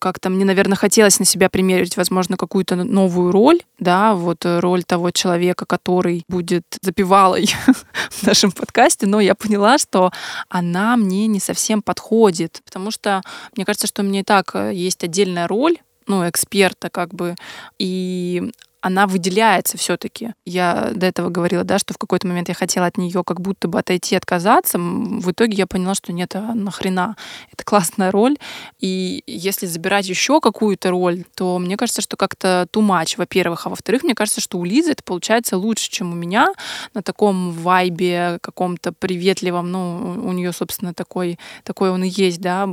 Как-то 0.01 0.31
мне, 0.31 0.45
наверное, 0.45 0.77
хотелось 0.77 1.19
на 1.19 1.25
себя 1.25 1.49
примерить, 1.49 1.97
возможно, 1.97 2.37
какую-то 2.37 2.77
новую 2.77 3.33
роль, 3.33 3.61
да, 3.79 4.15
вот 4.15 4.45
э, 4.45 4.61
роль 4.61 4.85
того 4.85 5.11
человека, 5.11 5.67
который 5.67 6.25
будет 6.29 6.65
запевалой 6.81 7.49
в 8.11 8.23
нашем 8.23 8.53
подкасте, 8.53 9.07
но 9.07 9.21
я 9.21 9.35
поняла, 9.35 9.79
что 9.79 10.13
она 10.49 10.97
мне 10.97 11.27
не 11.27 11.41
совсем 11.41 11.83
подходит, 11.83 12.63
потому 12.65 12.91
что 12.91 13.23
мне 13.57 13.65
кажется, 13.65 13.87
что 13.87 14.03
у 14.03 14.05
меня 14.05 14.21
и 14.21 14.25
так 14.25 14.55
э, 14.55 14.73
есть 14.75 15.03
отдельная 15.03 15.49
роль, 15.49 15.79
ну, 16.07 16.29
эксперта, 16.29 16.91
как 16.91 17.15
бы, 17.15 17.35
и 17.79 18.51
она 18.85 19.07
выделяется 19.07 19.79
все-таки. 19.79 20.35
Я 20.45 20.91
до 20.95 21.07
этого 21.07 21.31
говорила, 21.31 21.65
да, 21.65 21.79
что 21.79 21.95
в 21.95 21.99
какой-то 21.99 22.27
момент 22.27 22.51
я 22.51 22.55
хотела 22.55 22.85
от 22.85 22.99
нее 22.99 23.25
как 23.25 23.41
будто 23.41 23.67
бы 23.67 23.79
отойти, 23.79 24.15
отказаться. 24.15 24.77
В 24.77 25.31
итоге 25.31 25.57
я 25.57 25.67
поняла, 25.67 25.95
что 25.95 26.13
нет, 26.13 26.37
а 26.37 26.53
нахрена. 26.53 27.17
Это 27.51 27.65
классная 27.65 28.11
роль. 28.11 28.37
И 28.81 29.23
если 29.27 29.65
забирать 29.65 30.07
еще 30.07 30.39
какую-то 30.39 30.91
роль, 30.91 31.25
то 31.35 31.59
мне 31.59 31.79
кажется, 31.79 32.03
что 32.03 32.19
как-то 32.19 32.69
much, 32.75 33.15
во-первых. 33.17 33.65
А 33.65 33.71
во-вторых, 33.71 34.03
мне 34.03 34.15
кажется, 34.15 34.43
что 34.43 34.59
у 34.59 34.65
Лизы 34.65 34.93
это 34.93 35.03
получается 35.03 35.57
лучше, 35.57 35.91
чем 35.91 36.13
у 36.13 36.15
меня 36.15 36.53
на 36.93 37.03
таком 37.03 37.53
вайбе 37.53 38.39
каком-то 38.43 38.93
приветливом. 38.93 39.73
Ну, 39.73 40.23
у 40.27 40.33
нее, 40.33 40.53
собственно, 40.53 40.93
такой, 40.93 41.39
такой 41.63 41.89
он 41.89 42.05
и 42.05 42.09
есть, 42.11 42.43
да. 42.43 42.69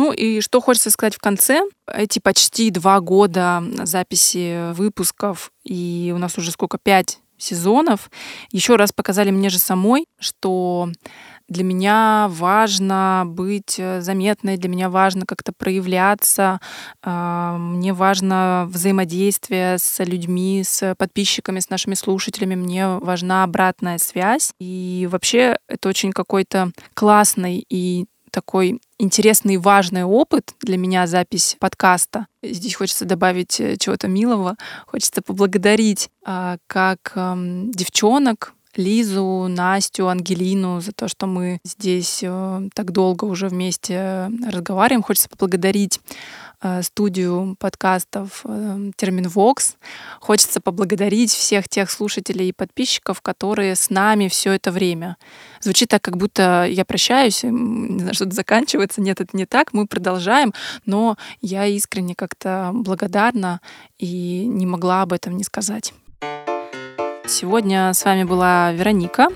Ну 0.00 0.12
и 0.12 0.40
что 0.40 0.62
хочется 0.62 0.90
сказать 0.90 1.14
в 1.14 1.18
конце. 1.18 1.60
Эти 1.86 2.20
почти 2.20 2.70
два 2.70 3.00
года 3.00 3.62
записи 3.82 4.72
выпусков, 4.72 5.52
и 5.62 6.10
у 6.14 6.18
нас 6.18 6.38
уже 6.38 6.52
сколько, 6.52 6.78
пять 6.78 7.18
сезонов, 7.36 8.10
еще 8.50 8.76
раз 8.76 8.92
показали 8.92 9.30
мне 9.30 9.50
же 9.50 9.58
самой, 9.58 10.06
что 10.18 10.88
для 11.48 11.64
меня 11.64 12.28
важно 12.30 13.24
быть 13.26 13.78
заметной, 13.98 14.56
для 14.56 14.70
меня 14.70 14.88
важно 14.88 15.26
как-то 15.26 15.52
проявляться, 15.52 16.60
а, 17.02 17.58
мне 17.58 17.92
важно 17.92 18.66
взаимодействие 18.70 19.76
с 19.76 20.02
людьми, 20.02 20.62
с 20.64 20.94
подписчиками, 20.96 21.60
с 21.60 21.68
нашими 21.68 21.94
слушателями, 21.94 22.54
мне 22.54 22.88
важна 22.88 23.44
обратная 23.44 23.98
связь. 23.98 24.52
И 24.58 25.06
вообще 25.10 25.58
это 25.68 25.90
очень 25.90 26.12
какой-то 26.12 26.72
классный 26.94 27.66
и 27.68 28.06
такой 28.30 28.80
интересный 28.98 29.54
и 29.54 29.58
важный 29.58 30.04
опыт 30.04 30.54
для 30.60 30.76
меня 30.76 31.06
запись 31.06 31.56
подкаста. 31.58 32.26
Здесь 32.42 32.74
хочется 32.74 33.04
добавить 33.04 33.60
э, 33.60 33.76
чего-то 33.76 34.08
милого. 34.08 34.56
Хочется 34.86 35.22
поблагодарить 35.22 36.10
а, 36.24 36.58
как 36.66 37.12
девчонок, 37.14 38.54
Лизу, 38.76 39.46
Настю, 39.48 40.08
Ангелину 40.08 40.80
за 40.80 40.92
то, 40.92 41.08
что 41.08 41.26
мы 41.26 41.58
здесь 41.64 42.20
э, 42.22 42.68
так 42.72 42.92
долго 42.92 43.24
уже 43.24 43.48
вместе 43.48 44.30
разговариваем. 44.46 45.02
Хочется 45.02 45.28
поблагодарить 45.28 46.00
Э, 46.00 46.49
студию 46.82 47.56
подкастов 47.58 48.42
э, 48.44 48.90
Терминвокс. 48.96 49.76
Хочется 50.20 50.60
поблагодарить 50.60 51.32
всех 51.32 51.68
тех 51.68 51.90
слушателей 51.90 52.48
и 52.48 52.52
подписчиков, 52.52 53.22
которые 53.22 53.76
с 53.76 53.90
нами 53.90 54.28
все 54.28 54.52
это 54.52 54.70
время. 54.70 55.16
Звучит 55.60 55.88
так, 55.88 56.02
как 56.02 56.16
будто 56.16 56.66
я 56.66 56.84
прощаюсь, 56.84 57.44
что-то 58.12 58.34
заканчивается. 58.34 59.00
Нет, 59.00 59.20
это 59.20 59.36
не 59.36 59.46
так, 59.46 59.72
мы 59.72 59.86
продолжаем, 59.86 60.52
но 60.86 61.16
я 61.40 61.66
искренне 61.66 62.14
как-то 62.14 62.70
благодарна 62.74 63.60
и 63.98 64.46
не 64.46 64.66
могла 64.66 65.02
об 65.02 65.12
этом 65.12 65.36
не 65.36 65.44
сказать. 65.44 65.92
Сегодня 67.30 67.94
с 67.94 68.04
вами 68.04 68.24
была 68.24 68.72
Вероника. 68.72 69.28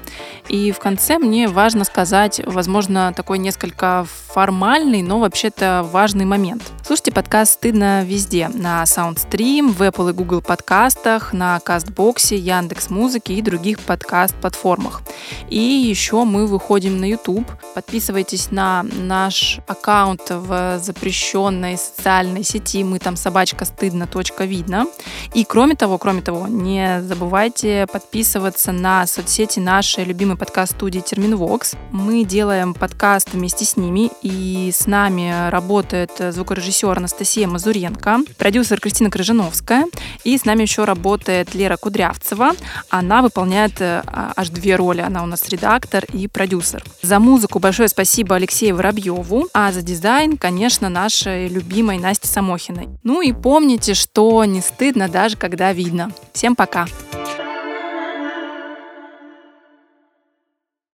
И 0.48 0.72
в 0.72 0.80
конце 0.80 1.18
мне 1.18 1.46
важно 1.46 1.84
сказать, 1.84 2.40
возможно, 2.44 3.12
такой 3.14 3.38
несколько 3.38 4.04
формальный, 4.34 5.00
но 5.00 5.20
вообще-то 5.20 5.86
важный 5.90 6.24
момент. 6.24 6.62
Слушайте 6.84 7.12
подкаст 7.12 7.52
«Стыдно 7.52 8.04
везде» 8.04 8.48
на 8.48 8.82
SoundStream, 8.82 9.72
в 9.72 9.80
Apple 9.80 10.10
и 10.10 10.12
Google 10.12 10.42
подкастах, 10.42 11.32
на 11.32 11.60
Кастбоксе, 11.60 12.36
Яндекс 12.36 12.90
Музыке 12.90 13.34
и 13.34 13.42
других 13.42 13.78
подкаст-платформах. 13.78 15.02
И 15.48 15.58
еще 15.58 16.24
мы 16.24 16.46
выходим 16.46 16.98
на 16.98 17.08
YouTube. 17.08 17.48
Подписывайтесь 17.74 18.50
на 18.50 18.82
наш 18.82 19.60
аккаунт 19.68 20.30
в 20.30 20.78
запрещенной 20.80 21.78
социальной 21.78 22.42
сети. 22.42 22.82
Мы 22.82 22.98
там 22.98 23.14
собачка 23.16 23.64
стыдно. 23.64 24.08
видно. 24.40 24.86
И 25.32 25.44
кроме 25.44 25.76
того, 25.76 25.96
кроме 25.98 26.22
того, 26.22 26.48
не 26.48 27.00
забывайте 27.02 27.83
подписываться 27.86 28.72
на 28.72 29.06
соцсети 29.06 29.60
нашей 29.60 30.04
любимой 30.04 30.36
подкаст-студии 30.36 31.00
Терминвокс. 31.00 31.74
Мы 31.90 32.24
делаем 32.24 32.74
подкаст 32.74 33.32
вместе 33.32 33.64
с 33.64 33.76
ними, 33.76 34.10
и 34.22 34.70
с 34.72 34.86
нами 34.86 35.50
работает 35.50 36.10
звукорежиссер 36.18 36.96
Анастасия 36.96 37.46
Мазуренко, 37.46 38.20
продюсер 38.38 38.80
Кристина 38.80 39.10
Крыжановская, 39.10 39.86
и 40.24 40.36
с 40.36 40.44
нами 40.44 40.62
еще 40.62 40.84
работает 40.84 41.54
Лера 41.54 41.76
Кудрявцева. 41.76 42.52
Она 42.90 43.22
выполняет 43.22 43.80
э, 43.80 44.02
аж 44.06 44.48
две 44.50 44.76
роли. 44.76 45.00
Она 45.00 45.22
у 45.22 45.26
нас 45.26 45.48
редактор 45.48 46.04
и 46.12 46.28
продюсер. 46.28 46.84
За 47.02 47.18
музыку 47.18 47.58
большое 47.58 47.88
спасибо 47.88 48.36
Алексею 48.36 48.76
Воробьеву, 48.76 49.48
а 49.52 49.72
за 49.72 49.82
дизайн, 49.82 50.36
конечно, 50.36 50.88
нашей 50.88 51.48
любимой 51.48 51.98
Насте 51.98 52.28
Самохиной. 52.28 52.88
Ну 53.02 53.20
и 53.20 53.32
помните, 53.32 53.94
что 53.94 54.44
не 54.44 54.60
стыдно 54.60 55.08
даже 55.08 55.36
когда 55.36 55.72
видно. 55.72 56.10
Всем 56.32 56.56
пока! 56.56 56.86